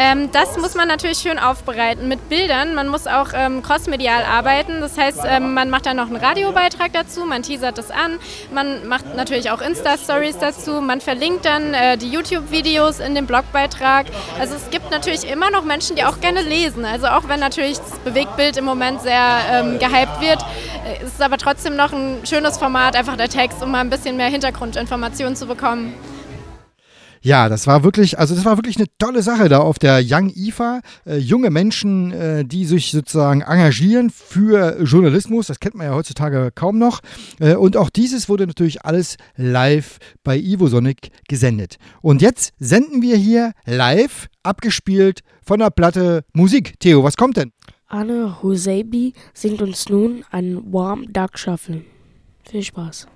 [0.00, 2.74] Ähm, das muss man natürlich schön aufbereiten mit Bildern.
[2.74, 4.80] Man muss auch ähm, crossmedial arbeiten.
[4.80, 8.20] Das heißt, ähm, man macht dann noch einen Radiobeitrag dazu, man teasert das an,
[8.54, 14.06] man macht natürlich auch Insta-Stories dazu, man verlinkt dann äh, die YouTube-Videos in dem Blogbeitrag.
[14.38, 16.84] Also es gibt natürlich immer noch Menschen, die auch gerne lesen.
[16.84, 20.38] Also auch wenn natürlich das Bewegtbild im Moment sehr ähm, gehypt wird,
[20.86, 23.90] äh, ist es aber trotzdem noch ein schönes Format, einfach der Text, um mal ein
[23.90, 25.92] bisschen mehr Hintergrundinformationen zu bekommen.
[27.28, 30.32] Ja, das war wirklich, also das war wirklich eine tolle Sache da auf der Young
[30.34, 30.80] IFA.
[31.04, 36.50] Äh, junge Menschen, äh, die sich sozusagen engagieren für Journalismus, das kennt man ja heutzutage
[36.54, 37.00] kaum noch.
[37.38, 41.76] Äh, und auch dieses wurde natürlich alles live bei Ivosonic gesendet.
[42.00, 46.80] Und jetzt senden wir hier live, abgespielt von der Platte Musik.
[46.80, 47.52] Theo, was kommt denn?
[47.88, 51.82] Anne Hoseibi singt uns nun ein Warm Dark Shuffle.
[52.50, 53.06] Viel Spaß.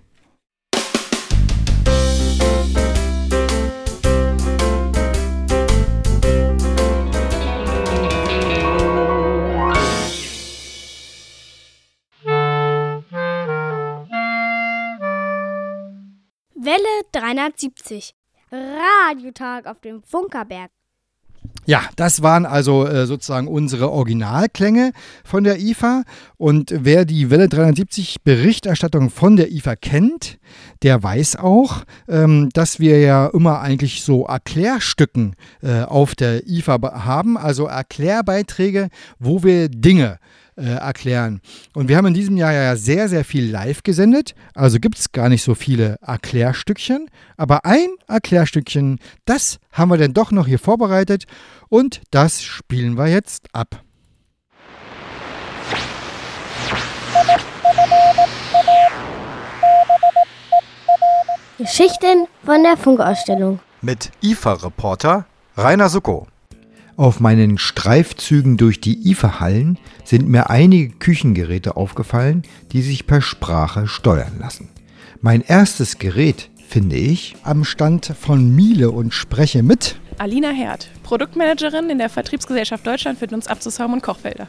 [16.64, 18.14] Welle 370.
[18.52, 20.70] Radiotag auf dem Funkerberg.
[21.66, 24.92] Ja, das waren also äh, sozusagen unsere Originalklänge
[25.24, 26.04] von der IFA.
[26.36, 30.38] Und wer die Welle 370 Berichterstattung von der IFA kennt,
[30.84, 37.04] der weiß auch, ähm, dass wir ja immer eigentlich so Erklärstücken äh, auf der IFA
[37.04, 41.40] haben, also Erklärbeiträge, wo wir Dinge äh, erklären.
[41.74, 44.34] Und wir haben in diesem Jahr ja sehr, sehr viel live gesendet.
[44.54, 47.08] Also gibt es gar nicht so viele Erklärstückchen.
[47.36, 51.24] Aber ein Erklärstückchen, das haben wir dann doch noch hier vorbereitet.
[51.68, 53.82] Und das spielen wir jetzt ab.
[61.58, 63.60] Geschichten von der Funkausstellung.
[63.82, 66.26] Mit IFA-Reporter Rainer Sucko.
[67.02, 73.88] Auf meinen Streifzügen durch die IFA-Hallen sind mir einige Küchengeräte aufgefallen, die sich per Sprache
[73.88, 74.68] steuern lassen.
[75.20, 81.90] Mein erstes Gerät finde ich am Stand von Miele und spreche mit Alina Herd, Produktmanagerin
[81.90, 84.46] in der Vertriebsgesellschaft Deutschland für Nutzabzugshaum und Kochfelder.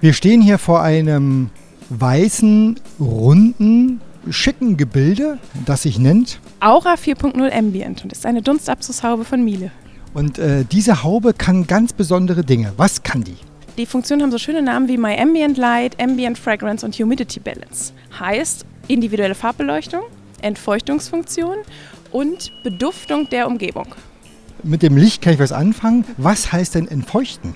[0.00, 1.50] Wir stehen hier vor einem
[1.90, 9.44] weißen, runden, schicken Gebilde, das sich nennt Aura 4.0 Ambient und ist eine Dunstabzugshaube von
[9.44, 9.70] Miele.
[10.12, 12.72] Und äh, diese Haube kann ganz besondere Dinge.
[12.76, 13.36] Was kann die?
[13.76, 17.92] Die Funktionen haben so schöne Namen wie My Ambient Light, Ambient Fragrance und Humidity Balance.
[18.18, 20.02] Heißt individuelle Farbbeleuchtung,
[20.42, 21.58] Entfeuchtungsfunktion
[22.10, 23.94] und Beduftung der Umgebung.
[24.62, 26.04] Mit dem Licht kann ich was anfangen.
[26.16, 27.54] Was heißt denn entfeuchten?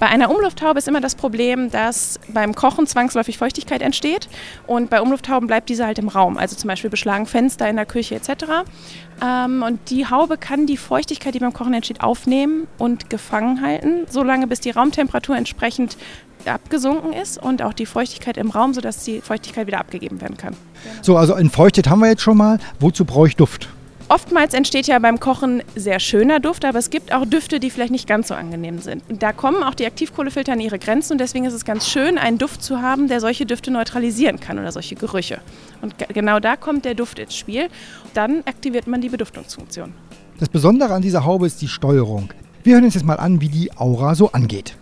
[0.00, 4.30] Bei einer Umlufthaube ist immer das Problem, dass beim Kochen zwangsläufig Feuchtigkeit entsteht
[4.66, 6.38] und bei Umlufthauben bleibt diese halt im Raum.
[6.38, 8.30] Also zum Beispiel beschlagen Fenster in der Küche etc.
[9.22, 14.06] Ähm, und die Haube kann die Feuchtigkeit, die beim Kochen entsteht, aufnehmen und gefangen halten,
[14.08, 15.98] solange bis die Raumtemperatur entsprechend
[16.46, 20.56] abgesunken ist und auch die Feuchtigkeit im Raum, sodass die Feuchtigkeit wieder abgegeben werden kann.
[21.02, 22.58] So, also entfeuchtet haben wir jetzt schon mal.
[22.78, 23.68] Wozu brauche ich Duft?
[24.10, 27.92] Oftmals entsteht ja beim Kochen sehr schöner Duft, aber es gibt auch Düfte, die vielleicht
[27.92, 29.04] nicht ganz so angenehm sind.
[29.08, 32.36] Da kommen auch die Aktivkohlefilter an ihre Grenzen und deswegen ist es ganz schön, einen
[32.36, 35.38] Duft zu haben, der solche Düfte neutralisieren kann oder solche Gerüche.
[35.80, 37.68] Und genau da kommt der Duft ins Spiel.
[38.12, 39.94] Dann aktiviert man die Beduftungsfunktion.
[40.40, 42.30] Das Besondere an dieser Haube ist die Steuerung.
[42.64, 44.74] Wir hören uns jetzt mal an, wie die Aura so angeht.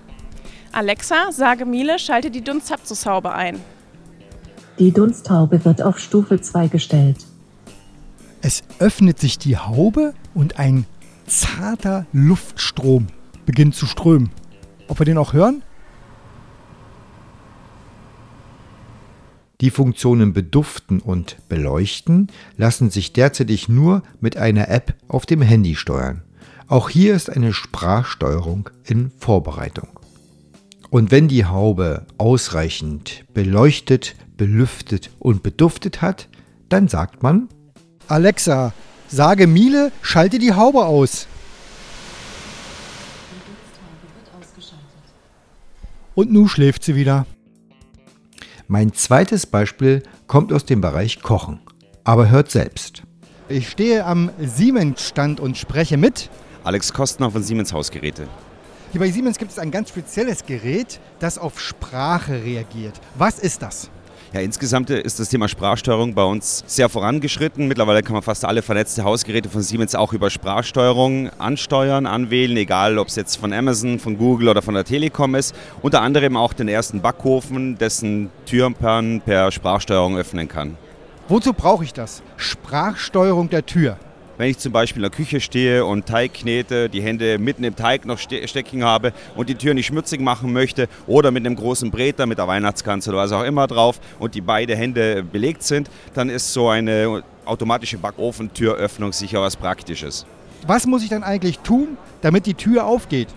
[0.73, 3.61] Alexa, sage Miele, schalte die Dunstabzugshaube ein.
[4.79, 7.28] Die Dunsthaube wird auf Stufe 2 gestellt.
[8.41, 10.87] Es öffnet sich die Haube und ein
[11.27, 13.09] zarter Luftstrom
[13.47, 14.31] beginnt zu strömen.
[14.87, 15.63] Ob wir den auch hören?
[19.61, 25.75] Die Funktionen Beduften und Beleuchten lassen sich derzeitig nur mit einer App auf dem Handy
[25.75, 26.23] steuern.
[26.69, 29.89] Auch hier ist eine Sprachsteuerung in Vorbereitung.
[30.91, 36.29] Und wenn die Haube ausreichend beleuchtet, belüftet und beduftet hat,
[36.69, 37.49] dann sagt man
[38.09, 38.73] Alexa,
[39.07, 41.27] sage Miele, schalte die Haube aus.
[46.15, 47.27] Und nun schläft sie wieder.
[48.67, 51.61] Mein zweites Beispiel kommt aus dem Bereich Kochen.
[52.03, 53.03] Aber hört selbst.
[53.49, 56.31] Ich stehe am Siemens-Stand und spreche mit
[56.65, 58.27] Alex Kostner von Siemens Hausgeräte.
[58.93, 62.99] Hier bei Siemens gibt es ein ganz spezielles Gerät, das auf Sprache reagiert.
[63.15, 63.91] Was ist das?
[64.35, 67.67] Ja, insgesamt ist das Thema Sprachsteuerung bei uns sehr vorangeschritten.
[67.67, 72.99] Mittlerweile kann man fast alle vernetzte Hausgeräte von Siemens auch über Sprachsteuerung ansteuern, anwählen, egal
[72.99, 75.55] ob es jetzt von Amazon, von Google oder von der Telekom ist.
[75.81, 80.77] Unter anderem auch den ersten Backofen, dessen Türen per Sprachsteuerung öffnen kann.
[81.29, 82.23] Wozu brauche ich das?
[82.37, 83.97] Sprachsteuerung der Tür.
[84.39, 87.75] Wenn ich zum Beispiel in der Küche stehe und Teig knete, die Hände mitten im
[87.75, 91.57] Teig noch ste stecken habe und die Tür nicht schmutzig machen möchte oder mit einem
[91.57, 95.65] großen Breter, mit der Weihnachtskanzel oder was auch immer drauf und die beide Hände belegt
[95.65, 100.25] sind, dann ist so eine automatische Backofentüröffnung sicher was Praktisches.
[100.69, 103.29] Was muss ich dann eigentlich tun, damit die Tür aufgeht?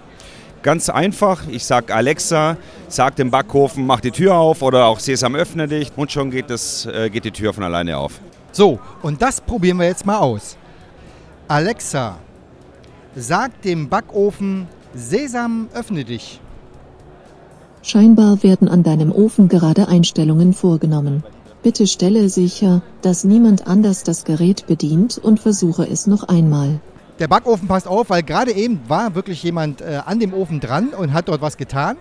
[0.61, 5.33] Ganz einfach, ich sage Alexa, sag dem Backofen, mach die Tür auf oder auch Sesam
[5.33, 8.19] öffne dich und schon geht, das, äh, geht die Tür von alleine auf.
[8.51, 10.57] So, und das probieren wir jetzt mal aus.
[11.51, 12.17] Alexa,
[13.13, 16.39] sag dem Backofen, Sesam, öffne dich.
[17.81, 21.25] Scheinbar werden an deinem Ofen gerade Einstellungen vorgenommen.
[21.61, 26.79] Bitte stelle sicher, dass niemand anders das Gerät bedient und versuche es noch einmal.
[27.19, 30.93] Der Backofen passt auf, weil gerade eben war wirklich jemand äh, an dem Ofen dran
[30.97, 31.97] und hat dort was getan.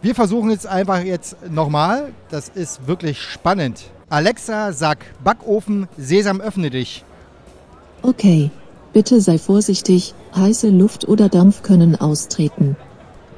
[0.00, 2.14] Wir versuchen jetzt einfach jetzt nochmal.
[2.30, 3.90] Das ist wirklich spannend.
[4.08, 7.04] Alexa, sag Backofen, Sesam, öffne dich.
[8.00, 8.50] Okay,
[8.96, 12.76] bitte sei vorsichtig, heiße Luft oder Dampf können austreten.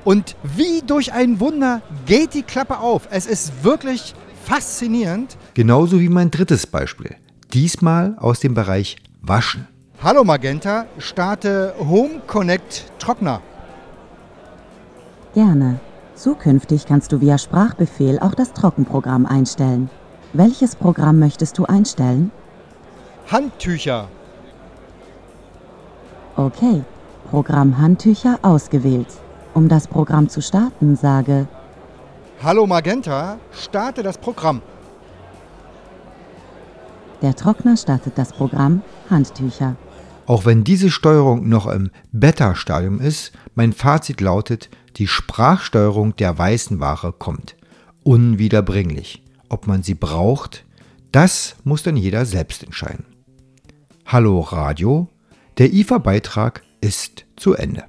[0.04, 3.08] Und wie durch ein Wunder geht die Klappe auf.
[3.10, 5.36] Es ist wirklich faszinierend.
[5.54, 7.16] Genauso wie mein drittes Beispiel.
[7.52, 9.66] Diesmal aus dem Bereich Waschen.
[10.00, 13.42] Hallo Magenta, starte Home Connect Trockner.
[15.34, 15.80] Gerne.
[16.14, 19.90] Zukünftig kannst du via Sprachbefehl auch das Trockenprogramm einstellen.
[20.34, 22.30] Welches Programm möchtest du einstellen?
[23.26, 24.08] Handtücher.
[26.38, 26.85] Okay,
[27.31, 29.09] Programm Handtücher ausgewählt.
[29.55, 31.48] Um das Programm zu starten, sage
[32.40, 34.62] Hallo Magenta, starte das Programm.
[37.22, 39.74] Der Trockner startet das Programm Handtücher.
[40.27, 46.79] Auch wenn diese Steuerung noch im Beta-Stadium ist, mein Fazit lautet, die Sprachsteuerung der weißen
[46.79, 47.57] Ware kommt.
[48.05, 49.24] Unwiederbringlich.
[49.48, 50.64] Ob man sie braucht,
[51.11, 53.07] das muss dann jeder selbst entscheiden.
[54.07, 55.09] Hallo Radio,
[55.58, 57.84] der IFA-Beitrag ist zu Ende.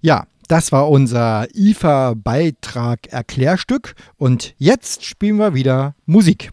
[0.00, 6.52] Ja, das war unser IFA-Beitrag Erklärstück und jetzt spielen wir wieder Musik.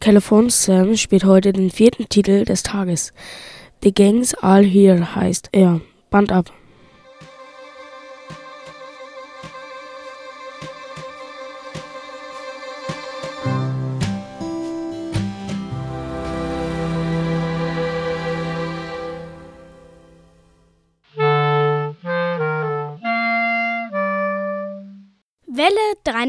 [0.00, 3.12] California Sam spielt heute den vierten Titel des Tages.
[3.82, 5.80] The Gangs All Here heißt er.
[6.10, 6.52] Band ab.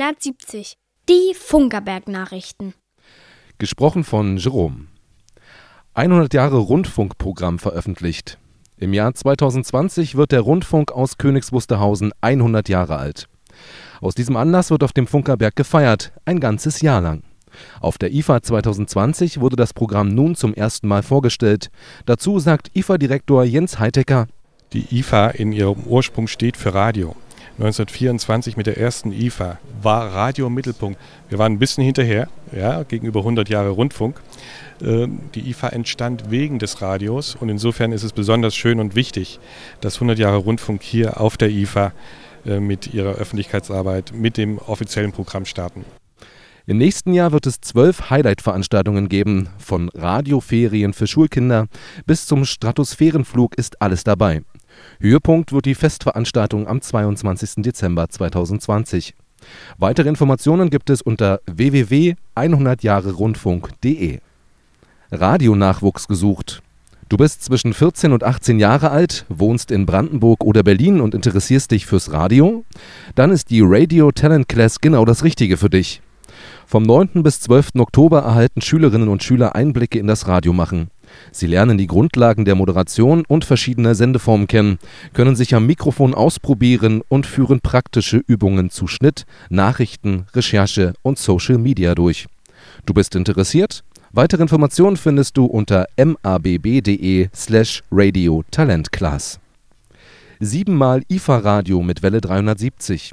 [0.02, 0.78] Welle 370.
[1.08, 2.74] Die Funkerberg-Nachrichten.
[3.60, 4.88] Gesprochen von Jerome.
[5.94, 8.40] 100 Jahre Rundfunkprogramm veröffentlicht.
[8.78, 13.28] Im Jahr 2020 wird der Rundfunk aus Königs Wusterhausen 100 Jahre alt.
[14.00, 17.22] Aus diesem Anlass wird auf dem Funkerberg gefeiert, ein ganzes Jahr lang.
[17.80, 21.70] Auf der IFA 2020 wurde das Programm nun zum ersten Mal vorgestellt.
[22.08, 24.28] Dazu sagt IFA-Direktor Jens Heitecker:
[24.74, 27.16] Die IFA in ihrem Ursprung steht für Radio.
[27.62, 31.00] 1924 mit der ersten IFA war Radio Mittelpunkt.
[31.30, 34.20] Wir waren ein bisschen hinterher, ja, gegenüber 100 Jahre Rundfunk.
[34.82, 39.40] Ähm, die IFA entstand wegen des Radios und insofern ist es besonders schön und wichtig,
[39.80, 41.94] dass 100 Jahre Rundfunk hier auf der IFA
[42.48, 45.86] äh, mit ihrer Öffentlichkeitsarbeit, mit dem offiziellen Programm starten.
[46.68, 49.50] Im nächsten Jahr wird es zwölf Highlight-Veranstaltungen geben.
[49.58, 51.68] Von Radioferien für Schulkinder
[52.06, 54.44] bis zum Stratosphärenflug ist alles dabei.
[55.00, 57.64] Höhepunkt wird die Festveranstaltung am 22.
[57.64, 59.14] Dezember 2020.
[59.78, 64.20] Weitere Informationen gibt es unter www.100jahrerundfunk.de.
[65.12, 66.62] Radionachwuchs gesucht.
[67.10, 71.72] Du bist zwischen 14 und 18 Jahre alt, wohnst in Brandenburg oder Berlin und interessierst
[71.72, 72.64] dich fürs Radio?
[73.16, 76.02] Dann ist die Radio Talent Class genau das Richtige für dich.
[76.72, 77.22] Vom 9.
[77.22, 77.72] bis 12.
[77.80, 80.90] Oktober erhalten Schülerinnen und Schüler Einblicke in das Radiomachen.
[81.34, 84.80] Sie lernen die Grundlagen der Moderation und verschiedener Sendeformen kennen,
[85.12, 91.58] können sich am Mikrofon ausprobieren und führen praktische Übungen zu Schnitt, Nachrichten, Recherche und Social
[91.58, 92.28] Media durch.
[92.86, 93.84] Du bist interessiert?
[94.14, 99.42] Weitere Informationen findest du unter mabb.de slash radio talentclass.
[100.40, 103.12] Siebenmal IFA Radio mit Welle 370.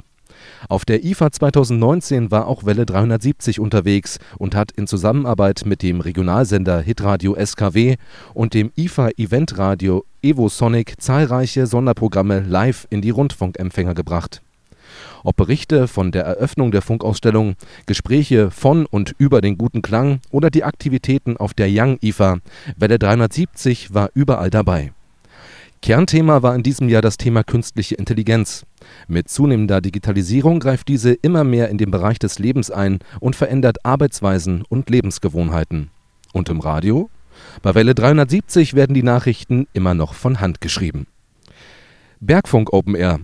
[0.67, 6.01] Auf der IFA 2019 war auch Welle 370 unterwegs und hat in Zusammenarbeit mit dem
[6.01, 7.95] Regionalsender Hitradio SKW
[8.33, 14.41] und dem IFA Eventradio Evosonic zahlreiche Sonderprogramme live in die Rundfunkempfänger gebracht.
[15.23, 20.49] Ob Berichte von der Eröffnung der Funkausstellung, Gespräche von und über den guten Klang oder
[20.49, 22.39] die Aktivitäten auf der Young IFA,
[22.77, 24.93] Welle 370 war überall dabei.
[25.81, 28.65] Kernthema war in diesem Jahr das Thema künstliche Intelligenz.
[29.07, 33.85] Mit zunehmender Digitalisierung greift diese immer mehr in den Bereich des Lebens ein und verändert
[33.85, 35.89] Arbeitsweisen und Lebensgewohnheiten.
[36.33, 37.09] Und im Radio?
[37.61, 41.07] Bei Welle 370 werden die Nachrichten immer noch von Hand geschrieben.
[42.19, 43.19] Bergfunk Open Air.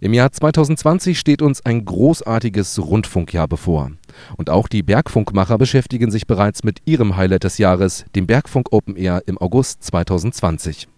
[0.00, 3.92] Im Jahr 2020 steht uns ein großartiges Rundfunkjahr bevor.
[4.36, 8.96] Und auch die Bergfunkmacher beschäftigen sich bereits mit ihrem Highlight des Jahres, dem Bergfunk Open
[8.96, 10.88] Air im August 2020.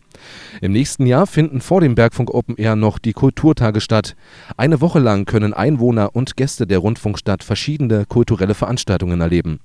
[0.60, 4.16] Im nächsten Jahr finden vor dem Bergfunk Open Air noch die Kulturtage statt.
[4.56, 9.60] Eine Woche lang können Einwohner und Gäste der Rundfunkstadt verschiedene kulturelle Veranstaltungen erleben.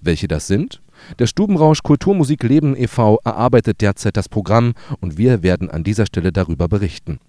[0.00, 0.80] Welche das sind?
[1.18, 3.18] Der Stubenrausch Kulturmusik Leben e.V.
[3.24, 7.20] erarbeitet derzeit das Programm und wir werden an dieser Stelle darüber berichten.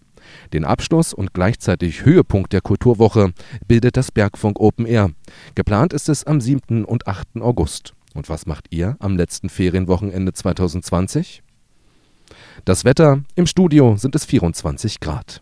[0.54, 3.32] Den Abschluss und gleichzeitig Höhepunkt der Kulturwoche
[3.68, 5.12] bildet das Bergfunk Open Air.
[5.56, 6.86] Geplant ist es am 7.
[6.86, 7.42] und 8.
[7.42, 7.94] August.
[8.14, 11.44] Und was macht ihr am letzten Ferienwochenende 2020?
[12.66, 15.42] Das Wetter im Studio sind es 24 Grad.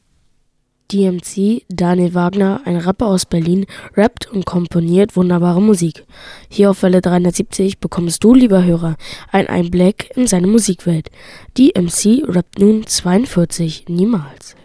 [0.91, 6.06] DMC, Daniel Wagner, ein Rapper aus Berlin, rappt und komponiert wunderbare Musik.
[6.49, 8.95] Hier auf Welle 370 bekommst du, lieber Hörer,
[9.32, 11.10] einen Einblick in seine Musikwelt.
[11.58, 14.57] DMC rappt nun 42 niemals.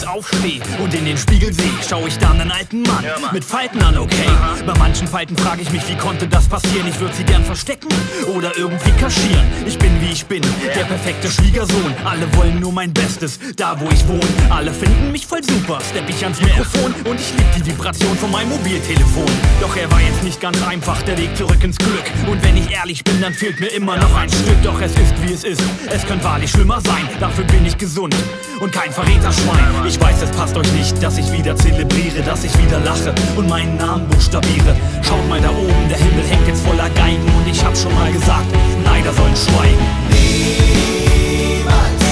[0.00, 3.82] Morgens aufstehe und in den Spiegel sehe, schaue ich dann einen alten Mann mit Falten
[3.82, 4.28] an, okay?
[4.66, 6.86] Bei manchen Falten frage ich mich, wie konnte das passieren?
[6.88, 7.88] Ich würde sie gern verstecken
[8.34, 9.46] oder irgendwie kaschieren.
[9.66, 10.42] Ich bin wie ich bin,
[10.74, 11.94] der perfekte Schwiegersohn.
[12.04, 14.20] Alle wollen nur mein Bestes, da wo ich wohne.
[14.50, 18.30] Alle finden mich voll super, stepp ich ans Mikrofon und ich lieb die Vibration von
[18.30, 19.30] meinem Mobiltelefon.
[19.60, 22.04] Doch er war jetzt nicht ganz einfach, der Weg zurück ins Glück.
[22.26, 24.62] Und wenn ich ehrlich bin, dann fehlt mir immer noch ein Stück.
[24.62, 27.08] Doch es ist wie es ist, es könnte wahrlich schlimmer sein.
[27.18, 28.14] Dafür bin ich gesund
[28.60, 29.89] und kein Verräterschwein.
[29.90, 33.48] Ich weiß, es passt euch nicht, dass ich wieder zelebriere, dass ich wieder lache und
[33.48, 34.76] meinen Namen buchstabiere.
[35.02, 38.12] Schaut mal da oben, der Himmel hängt jetzt voller Geigen und ich hab schon mal
[38.12, 38.46] gesagt,
[38.84, 39.84] Neider sollen schweigen.
[40.08, 42.04] Niemals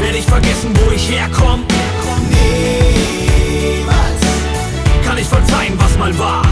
[0.00, 1.62] werde ich vergessen, wo ich herkomme.
[3.62, 4.22] Niemals
[5.06, 6.42] kann ich verzeihen, was mal war.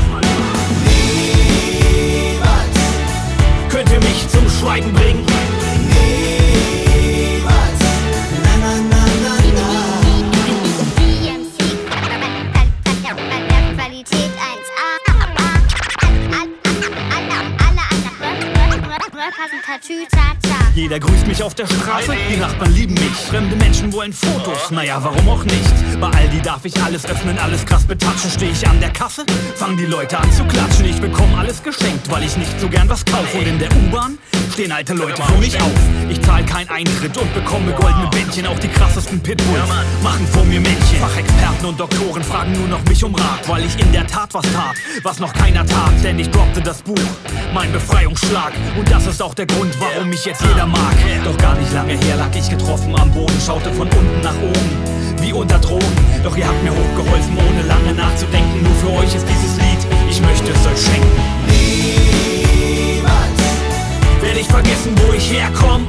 [2.07, 2.79] Niemals
[3.71, 5.27] könnt ihr mich zum Schweigen bringen.
[20.75, 23.17] Jeder grüßt mich auf der Straße die Nachbarn lieben mich.
[23.31, 26.01] Fremde Menschen wollen Fotos, naja, warum auch nicht?
[26.01, 28.31] Bei Aldi darf ich alles öffnen, alles krass betatschen.
[28.31, 30.85] Stehe ich an der Kasse, fangen die Leute an zu klatschen.
[30.87, 33.39] Ich bekomme alles geschenkt, weil ich nicht so gern was kaufe.
[33.39, 34.19] Und in der U-Bahn
[34.53, 35.71] stehen alte Leute für mich auf.
[36.11, 38.47] Ich zahle keinen Eintritt und bekomme goldene Bändchen.
[38.47, 39.63] Auch die krassesten Pitbulls
[40.03, 40.99] machen vor mir Männchen.
[40.99, 44.45] Fachexperten und Doktoren fragen nur noch mich um Rat, weil ich in der Tat was
[44.53, 45.93] tat, was noch keiner tat.
[46.03, 46.99] Denn ich droppte das Buch,
[47.55, 48.53] mein Befreiungsschlag.
[48.77, 50.97] Und das ist auch der Grund, warum mich jetzt jeder mag.
[51.25, 54.71] Doch gar nicht lange her lag ich getroffen am Boden, schaute von unten nach oben,
[55.21, 55.87] wie unter Drogen.
[56.23, 58.63] Doch ihr habt mir hochgeholfen, ohne lange nachzudenken.
[58.63, 61.21] Nur für euch ist dieses Lied, ich möchte es euch schenken.
[61.47, 63.41] Niemals
[64.21, 65.87] werde ich vergessen, wo ich herkomme.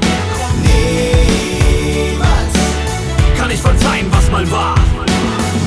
[0.62, 2.54] Niemals
[3.38, 4.76] kann ich verzeihen, was mal war.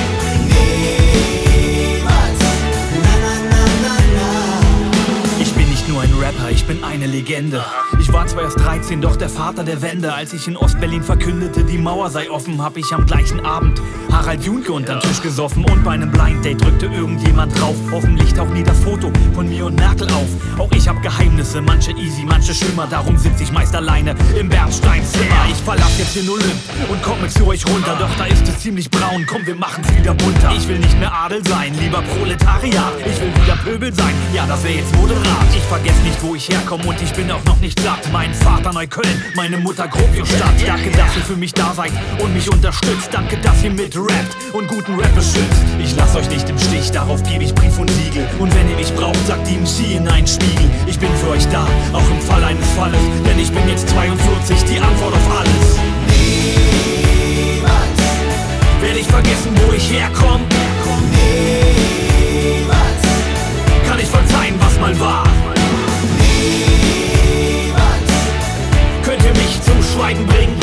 [6.70, 7.64] Bin eine Legende.
[8.00, 10.14] Ich war zwar erst 13, doch der Vater der Wende.
[10.14, 14.44] Als ich in Ostberlin verkündete, die Mauer sei offen, hab ich am gleichen Abend Harald
[14.44, 15.64] Junke unter den Tisch gesoffen.
[15.64, 17.74] Und bei einem Blind Date drückte irgendjemand drauf.
[17.90, 20.28] Hoffentlich taucht nie das Foto von mir und Merkel auf.
[20.58, 22.86] Auch ich hab Geheimnisse, manche easy, manche schlimmer.
[22.88, 25.46] Darum sitz ich meist alleine im Bernsteinzimmer.
[25.50, 26.54] Ich verlass jetzt den Olymp
[26.88, 27.96] und komme zu euch runter.
[27.98, 30.52] Doch da ist es ziemlich braun, komm, wir machen's wieder bunter.
[30.56, 32.92] Ich will nicht mehr Adel sein, lieber Proletariat.
[33.00, 35.48] Ich will wieder Pöbel sein, ja, das wär jetzt moderat.
[35.56, 38.00] Ich vergess nicht, wo ich herkomme und ich bin auch noch nicht satt.
[38.12, 40.54] Mein Vater Neukölln, meine Mutter Grobio-Stadt.
[40.66, 41.92] Danke, dass ihr für mich da seid
[42.22, 43.08] und mich unterstützt.
[43.12, 45.62] Danke, dass ihr mit rappt und guten Rap beschützt.
[45.78, 48.26] Ich lass euch nicht im Stich, darauf gebe ich Brief und Siegel.
[48.38, 50.68] Und wenn ihr mich braucht, sagt die MC in einen Spiegel.
[50.86, 53.00] Ich bin für euch da, auch im Fall eines Falles.
[53.24, 55.78] Denn ich bin jetzt 42, die Antwort auf alles.
[57.32, 58.00] Niemals
[58.80, 60.44] werde ich vergessen, wo ich herkomme.
[62.42, 63.02] Niemals
[63.88, 65.30] kann ich verzeihen, was mal war.
[69.70, 70.60] Zum Schweigen bringen.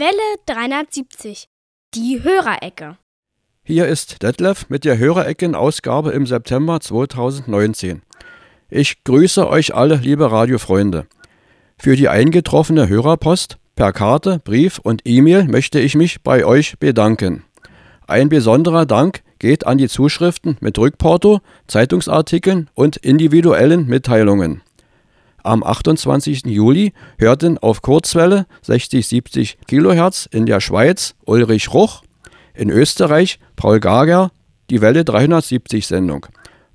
[0.00, 1.46] Welle 370.
[1.94, 2.96] Die Hörerecke.
[3.62, 8.00] Hier ist Detlef mit der Hörerecken-Ausgabe im September 2019.
[8.70, 11.06] Ich grüße euch alle, liebe Radiofreunde.
[11.76, 17.44] Für die eingetroffene Hörerpost per Karte, Brief und E-Mail möchte ich mich bei euch bedanken.
[18.06, 24.62] Ein besonderer Dank geht an die Zuschriften mit Rückporto, Zeitungsartikeln und individuellen Mitteilungen.
[25.42, 26.46] Am 28.
[26.46, 32.02] Juli hörten auf Kurzwelle 60-70 kHz in der Schweiz Ulrich Ruch,
[32.54, 34.30] in Österreich Paul Gager
[34.68, 36.26] die Welle 370 Sendung.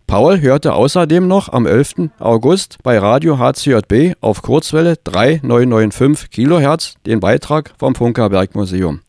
[0.08, 2.12] Paul hörte außerdem noch am 11.
[2.20, 9.02] August bei Radio HCJB auf Kurzwelle 3995 kHz den Beitrag vom Funkerberg Museum.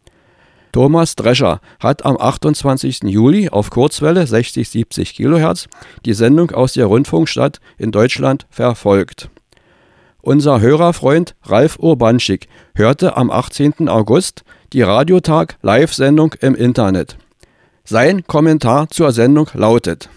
[0.73, 3.05] Thomas Drescher hat am 28.
[3.05, 5.69] Juli auf Kurzwelle 60-70 kHz
[6.05, 9.31] die Sendung aus der Rundfunkstadt in Deutschland verfolgt.
[10.27, 13.89] Unser Hörerfreund Ralf Urbanschik hörte am 18.
[13.89, 17.17] August die Radiotag Live-Sendung im Internet.
[17.85, 20.09] Sein Kommentar zur Sendung lautet: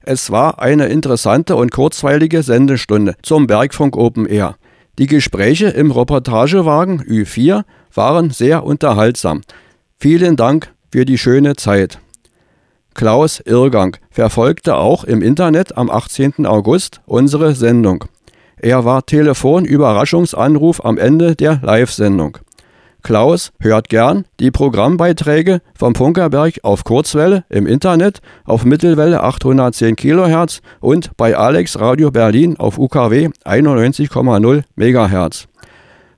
[0.00, 4.56] Es war eine interessante und kurzweilige Sendestunde zum Bergfunk Open Air.
[4.98, 9.42] Die Gespräche im Reportagewagen Ü4 waren sehr unterhaltsam.
[9.98, 11.98] Vielen Dank für die schöne Zeit.
[12.94, 16.46] Klaus Irrgang verfolgte auch im Internet am 18.
[16.46, 18.06] August unsere Sendung.
[18.56, 22.38] Er war Telefonüberraschungsanruf am Ende der Live-Sendung.
[23.02, 30.62] Klaus hört gern die Programmbeiträge vom Funkerberg auf Kurzwelle im Internet auf Mittelwelle 810 kHz
[30.80, 35.48] und bei Alex Radio Berlin auf UKW 91,0 MHz.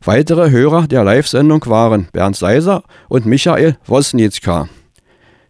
[0.04, 4.68] Weitere Hörer der Live-Sendung waren Bernd Seiser und Michael Wosnitzka.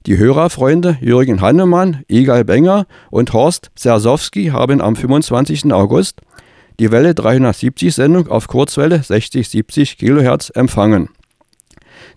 [0.06, 5.70] Die Hörerfreunde Jürgen Hannemann, Igal Benger und Horst Sersowski haben am 25.
[5.72, 6.22] August
[6.78, 11.08] die Welle 370 Sendung auf Kurzwelle 60-70 kHz empfangen.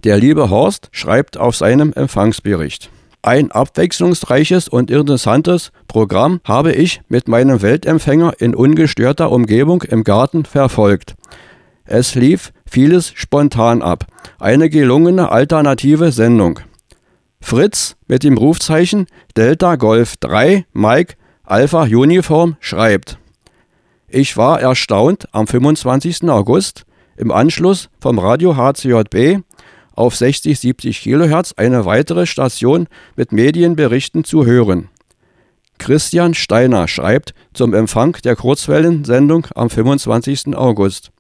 [0.04, 2.90] Der liebe Horst schreibt auf seinem Empfangsbericht.
[3.22, 10.46] Ein abwechslungsreiches und interessantes Programm habe ich mit meinem Weltempfänger in ungestörter Umgebung im Garten
[10.46, 11.16] verfolgt.
[11.84, 14.06] Es lief vieles spontan ab.
[14.40, 16.62] Eine gelungene alternative Sendung.
[17.42, 23.19] Fritz mit dem Rufzeichen Delta Golf 3 Mike Alpha Uniform schreibt.
[24.12, 26.24] Ich war erstaunt am 25.
[26.30, 26.86] August
[27.16, 29.44] im Anschluss vom Radio HCJB
[29.94, 34.90] auf 60-70 kHz eine weitere Station mit Medienberichten zu hören.
[35.78, 40.56] Christian Steiner schreibt zum Empfang der Kurzwellensendung am 25.
[40.56, 41.12] August.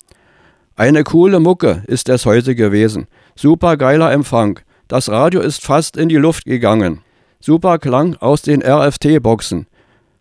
[0.76, 3.06] Eine coole Mucke ist es heute gewesen.
[3.36, 4.62] Super geiler Empfang.
[4.88, 7.02] Das Radio ist fast in die Luft gegangen.
[7.40, 9.68] Super Klang aus den RFT-Boxen.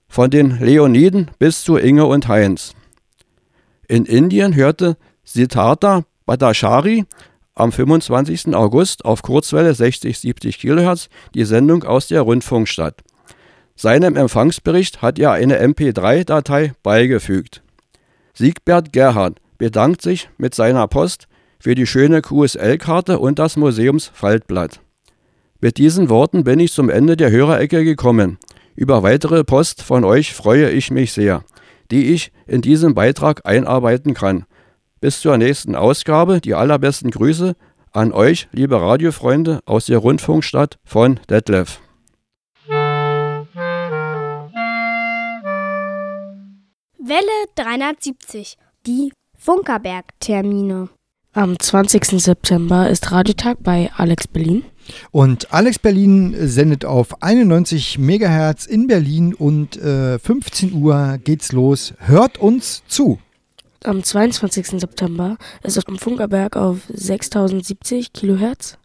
[0.09, 2.75] Von den Leoniden bis zu Inge und Heinz.
[3.87, 7.05] In Indien hörte Siddhartha Bhattacharya
[7.55, 8.55] am 25.
[8.55, 13.03] August auf Kurzwelle 60-70 kHz die Sendung aus der Rundfunkstadt.
[13.77, 17.63] Seinem Empfangsbericht hat er eine MP3-Datei beigefügt.
[18.35, 21.29] Siegbert Gerhard bedankt sich mit seiner Post
[21.61, 24.81] für die schöne QSL-Karte und das Museumsfaltblatt.
[25.61, 28.39] Mit diesen Worten bin ich zum Ende der Hörerecke gekommen.
[28.79, 31.43] Über weitere Post von euch freue ich mich sehr,
[31.91, 34.45] die ich in diesem Beitrag einarbeiten kann.
[35.01, 37.57] Bis zur nächsten Ausgabe die allerbesten Grüße
[37.91, 41.81] an euch, liebe Radiofreunde aus der Rundfunkstadt von Detlef.
[42.69, 43.19] Welle
[47.57, 50.89] 370, die Funkerberg-Termine.
[51.33, 52.23] Am 20.
[52.23, 54.65] September ist Radiotag bei Alex Berlin.
[55.11, 61.95] Und Alex Berlin sendet auf 91 Megahertz in Berlin und äh, 15 Uhr geht's los.
[61.99, 63.19] Hört uns zu.
[63.85, 64.81] Am 22.
[64.81, 68.77] September ist es am Funkerberg auf 6070 Kilohertz.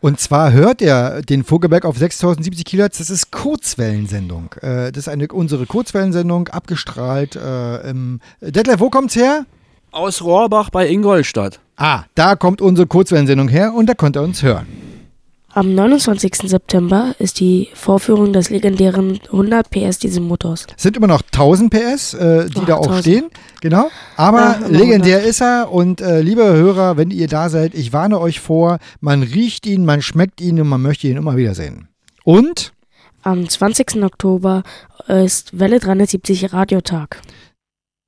[0.00, 2.98] Und zwar hört er den Vogelberg auf 6070 Kilohertz.
[2.98, 4.52] Das ist Kurzwellensendung.
[4.60, 7.36] Äh, das ist eine, unsere Kurzwellensendung, abgestrahlt.
[7.36, 9.46] Äh, im Detlef, wo kommt's her?
[9.92, 11.60] Aus Rohrbach bei Ingolstadt.
[11.76, 14.66] Ah, da kommt unsere Kurzwellensendung her und da könnt ihr uns hören.
[15.54, 16.34] Am 29.
[16.48, 20.66] September ist die Vorführung des legendären 100 PS Dieselmotors.
[20.78, 23.00] Sind immer noch 1000 PS, äh, die Ach, da auch 1000.
[23.00, 23.24] stehen.
[23.60, 23.90] Genau.
[24.16, 25.70] Aber immer legendär ist er.
[25.70, 29.84] Und äh, liebe Hörer, wenn ihr da seid, ich warne euch vor, man riecht ihn,
[29.84, 31.88] man schmeckt ihn und man möchte ihn immer wieder sehen.
[32.24, 32.72] Und
[33.22, 34.02] Am 20.
[34.02, 34.62] Oktober
[35.06, 37.20] ist Welle 370 Radiotag.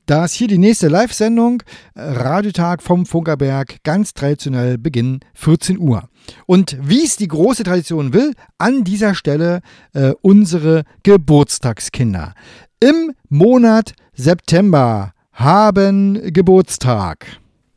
[0.06, 1.62] da ist hier die nächste Live-Sendung,
[1.94, 6.08] äh, Radiotag vom Funkerberg, ganz traditionell Beginn 14 Uhr.
[6.46, 9.60] Und wie es die große Tradition will, an dieser Stelle
[9.92, 12.34] äh, unsere Geburtstagskinder.
[12.80, 17.26] Im Monat September haben Geburtstag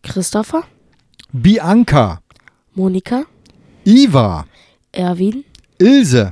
[0.04, 0.64] Christopher,
[1.32, 2.22] Bianca,
[2.74, 3.24] Monika,
[3.84, 4.46] Iva,
[4.92, 5.44] Erwin,
[5.80, 6.32] Ilse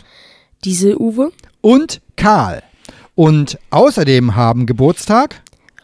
[0.64, 2.62] Diese Uwe, und Karl.
[3.16, 5.42] Und außerdem haben Geburtstag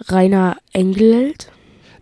[0.08, 1.52] Rainer Engelheld,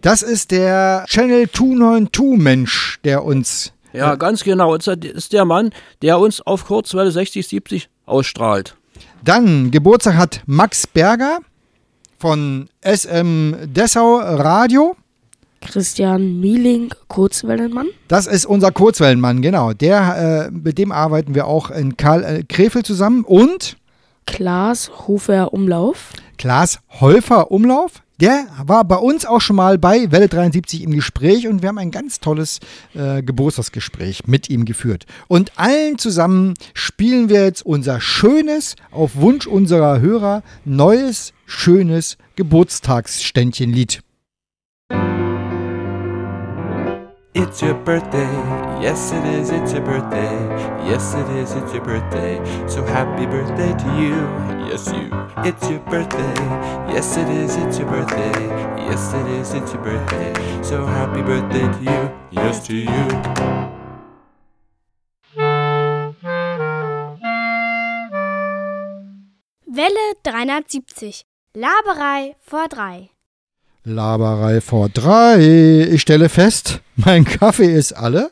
[0.02, 4.78] Das ist der Channel 292 Mensch, der uns Ja, ganz genau.
[4.78, 5.72] Das ist der Mann,
[6.02, 8.76] der uns auf Kurzwelle 60-70 ausstrahlt.
[9.24, 11.40] Dann Geburtstag hat Max Berger
[12.18, 14.96] von SM Dessau Radio.
[15.62, 17.88] Christian Mieling, Kurzwellenmann.
[18.08, 19.74] Das ist unser Kurzwellenmann, genau.
[19.74, 23.26] Der, äh, mit dem arbeiten wir auch in Karl äh, Krefeld zusammen.
[23.26, 23.76] Und
[24.26, 26.14] Klaas Hofer Umlauf.
[26.38, 28.04] Klaas Häufer Umlauf.
[28.20, 31.78] Der war bei uns auch schon mal bei Welle 73 im Gespräch und wir haben
[31.78, 32.60] ein ganz tolles
[32.94, 35.06] äh, Geburtstagsgespräch mit ihm geführt.
[35.30, 44.02] Und allen zusammen spielen wir jetzt unser schönes, auf Wunsch unserer Hörer, neues, schönes Geburtstagsständchenlied.
[47.42, 48.34] It's your birthday,
[48.82, 50.36] yes it is, it's your birthday,
[50.86, 52.36] yes it is, it's your birthday.
[52.68, 54.18] So happy birthday to you,
[54.68, 55.08] yes you.
[55.48, 56.36] It's your birthday,
[56.94, 58.40] yes it is, it's your birthday,
[58.90, 60.34] yes it is, it's your birthday.
[60.62, 63.08] So happy birthday to you, yes to you.
[69.66, 71.24] Welle 370.
[71.56, 73.12] Laberei vor drei.
[73.90, 75.88] Laberei vor drei.
[75.92, 78.32] Ich stelle fest, mein Kaffee ist alle.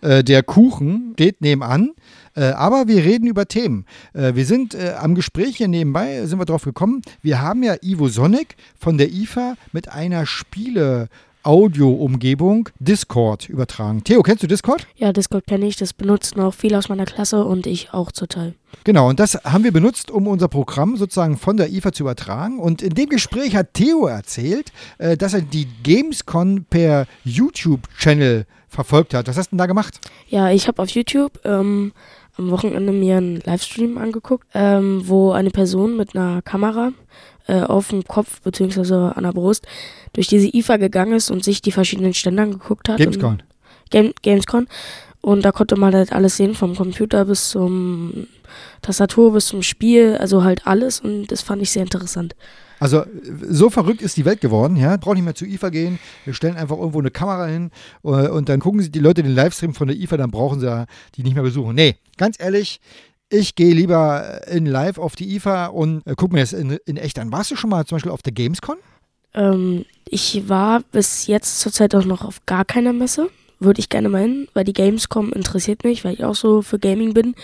[0.00, 1.90] Äh, der Kuchen steht nebenan.
[2.34, 3.84] Äh, aber wir reden über Themen.
[4.14, 7.02] Äh, wir sind äh, am Gespräch hier nebenbei, sind wir drauf gekommen.
[7.20, 11.08] Wir haben ja Ivo Sonnig von der IFA mit einer Spiele.
[11.48, 14.04] Audioumgebung Discord übertragen.
[14.04, 14.86] Theo, kennst du Discord?
[14.96, 15.76] Ja, Discord kenne ich.
[15.76, 18.54] Das benutzen auch viele aus meiner Klasse und ich auch Teil.
[18.84, 22.58] Genau, und das haben wir benutzt, um unser Programm sozusagen von der IFA zu übertragen.
[22.58, 29.14] Und in dem Gespräch hat Theo erzählt, äh, dass er die Gamescon per YouTube-Channel verfolgt
[29.14, 29.26] hat.
[29.26, 30.00] Was hast du denn da gemacht?
[30.28, 31.92] Ja, ich habe auf YouTube ähm,
[32.36, 36.92] am Wochenende mir einen Livestream angeguckt, ähm, wo eine Person mit einer Kamera
[37.48, 39.12] äh, auf dem Kopf bzw.
[39.14, 39.66] an der Brust
[40.12, 42.98] durch diese IFA gegangen ist und sich die verschiedenen Stände angeguckt hat.
[42.98, 43.32] Gamescom.
[43.32, 43.44] Und,
[43.90, 44.68] Game, Gamescon.
[45.20, 48.28] Und da konnte man halt alles sehen, vom Computer bis zum
[48.82, 52.34] Tastatur bis zum Spiel, also halt alles und das fand ich sehr interessant.
[52.80, 53.04] Also
[53.48, 54.96] so verrückt ist die Welt geworden, ja.
[54.96, 55.98] Braucht nicht mehr zu IFA gehen.
[56.24, 57.70] Wir stellen einfach irgendwo eine Kamera hin
[58.04, 60.86] äh, und dann gucken sie die Leute den Livestream von der IFA, dann brauchen sie
[61.16, 61.74] die nicht mehr besuchen.
[61.74, 62.80] Nee, ganz ehrlich,
[63.30, 66.96] ich gehe lieber in live auf die IFA und äh, gucke mir das in, in
[66.96, 67.32] echt an.
[67.32, 68.76] Warst du schon mal zum Beispiel auf der Gamescon?
[69.34, 73.28] Ähm, ich war bis jetzt zurzeit auch noch auf gar keiner Messe.
[73.60, 76.78] Würde ich gerne mal hin, weil die Gamescom interessiert mich, weil ich auch so für
[76.78, 77.34] Gaming bin.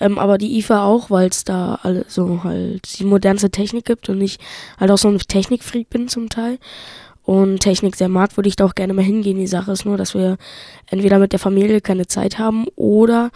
[0.00, 4.08] Ähm, aber die IFA auch, weil es da alle so halt die modernste Technik gibt
[4.08, 4.38] und ich
[4.80, 6.58] halt auch so ein Technikfreak bin zum Teil
[7.22, 9.38] und Technik sehr mag, würde ich da auch gerne mal hingehen.
[9.38, 10.38] Die Sache ist nur, dass wir
[10.86, 13.30] entweder mit der Familie keine Zeit haben oder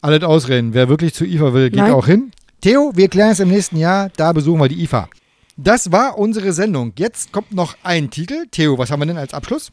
[0.00, 0.74] Alles ausreden.
[0.74, 1.92] Wer wirklich zu IFA will, geht Nein.
[1.92, 2.30] auch hin.
[2.60, 4.10] Theo, wir klären es im nächsten Jahr.
[4.16, 5.08] Da besuchen wir die IFA.
[5.56, 6.92] Das war unsere Sendung.
[6.96, 8.46] Jetzt kommt noch ein Titel.
[8.50, 9.72] Theo, was haben wir denn als Abschluss?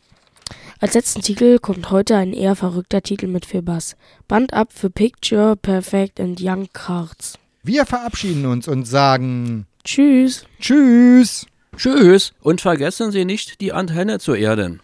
[0.79, 3.95] Als letzten Titel kommt heute ein eher verrückter Titel mit viel Bass.
[4.27, 7.39] Band ab für Picture Perfect and Young Cards.
[7.63, 10.45] Wir verabschieden uns und sagen Tschüss.
[10.59, 11.45] Tschüss.
[11.77, 14.81] Tschüss und vergessen Sie nicht die Antenne zu erden.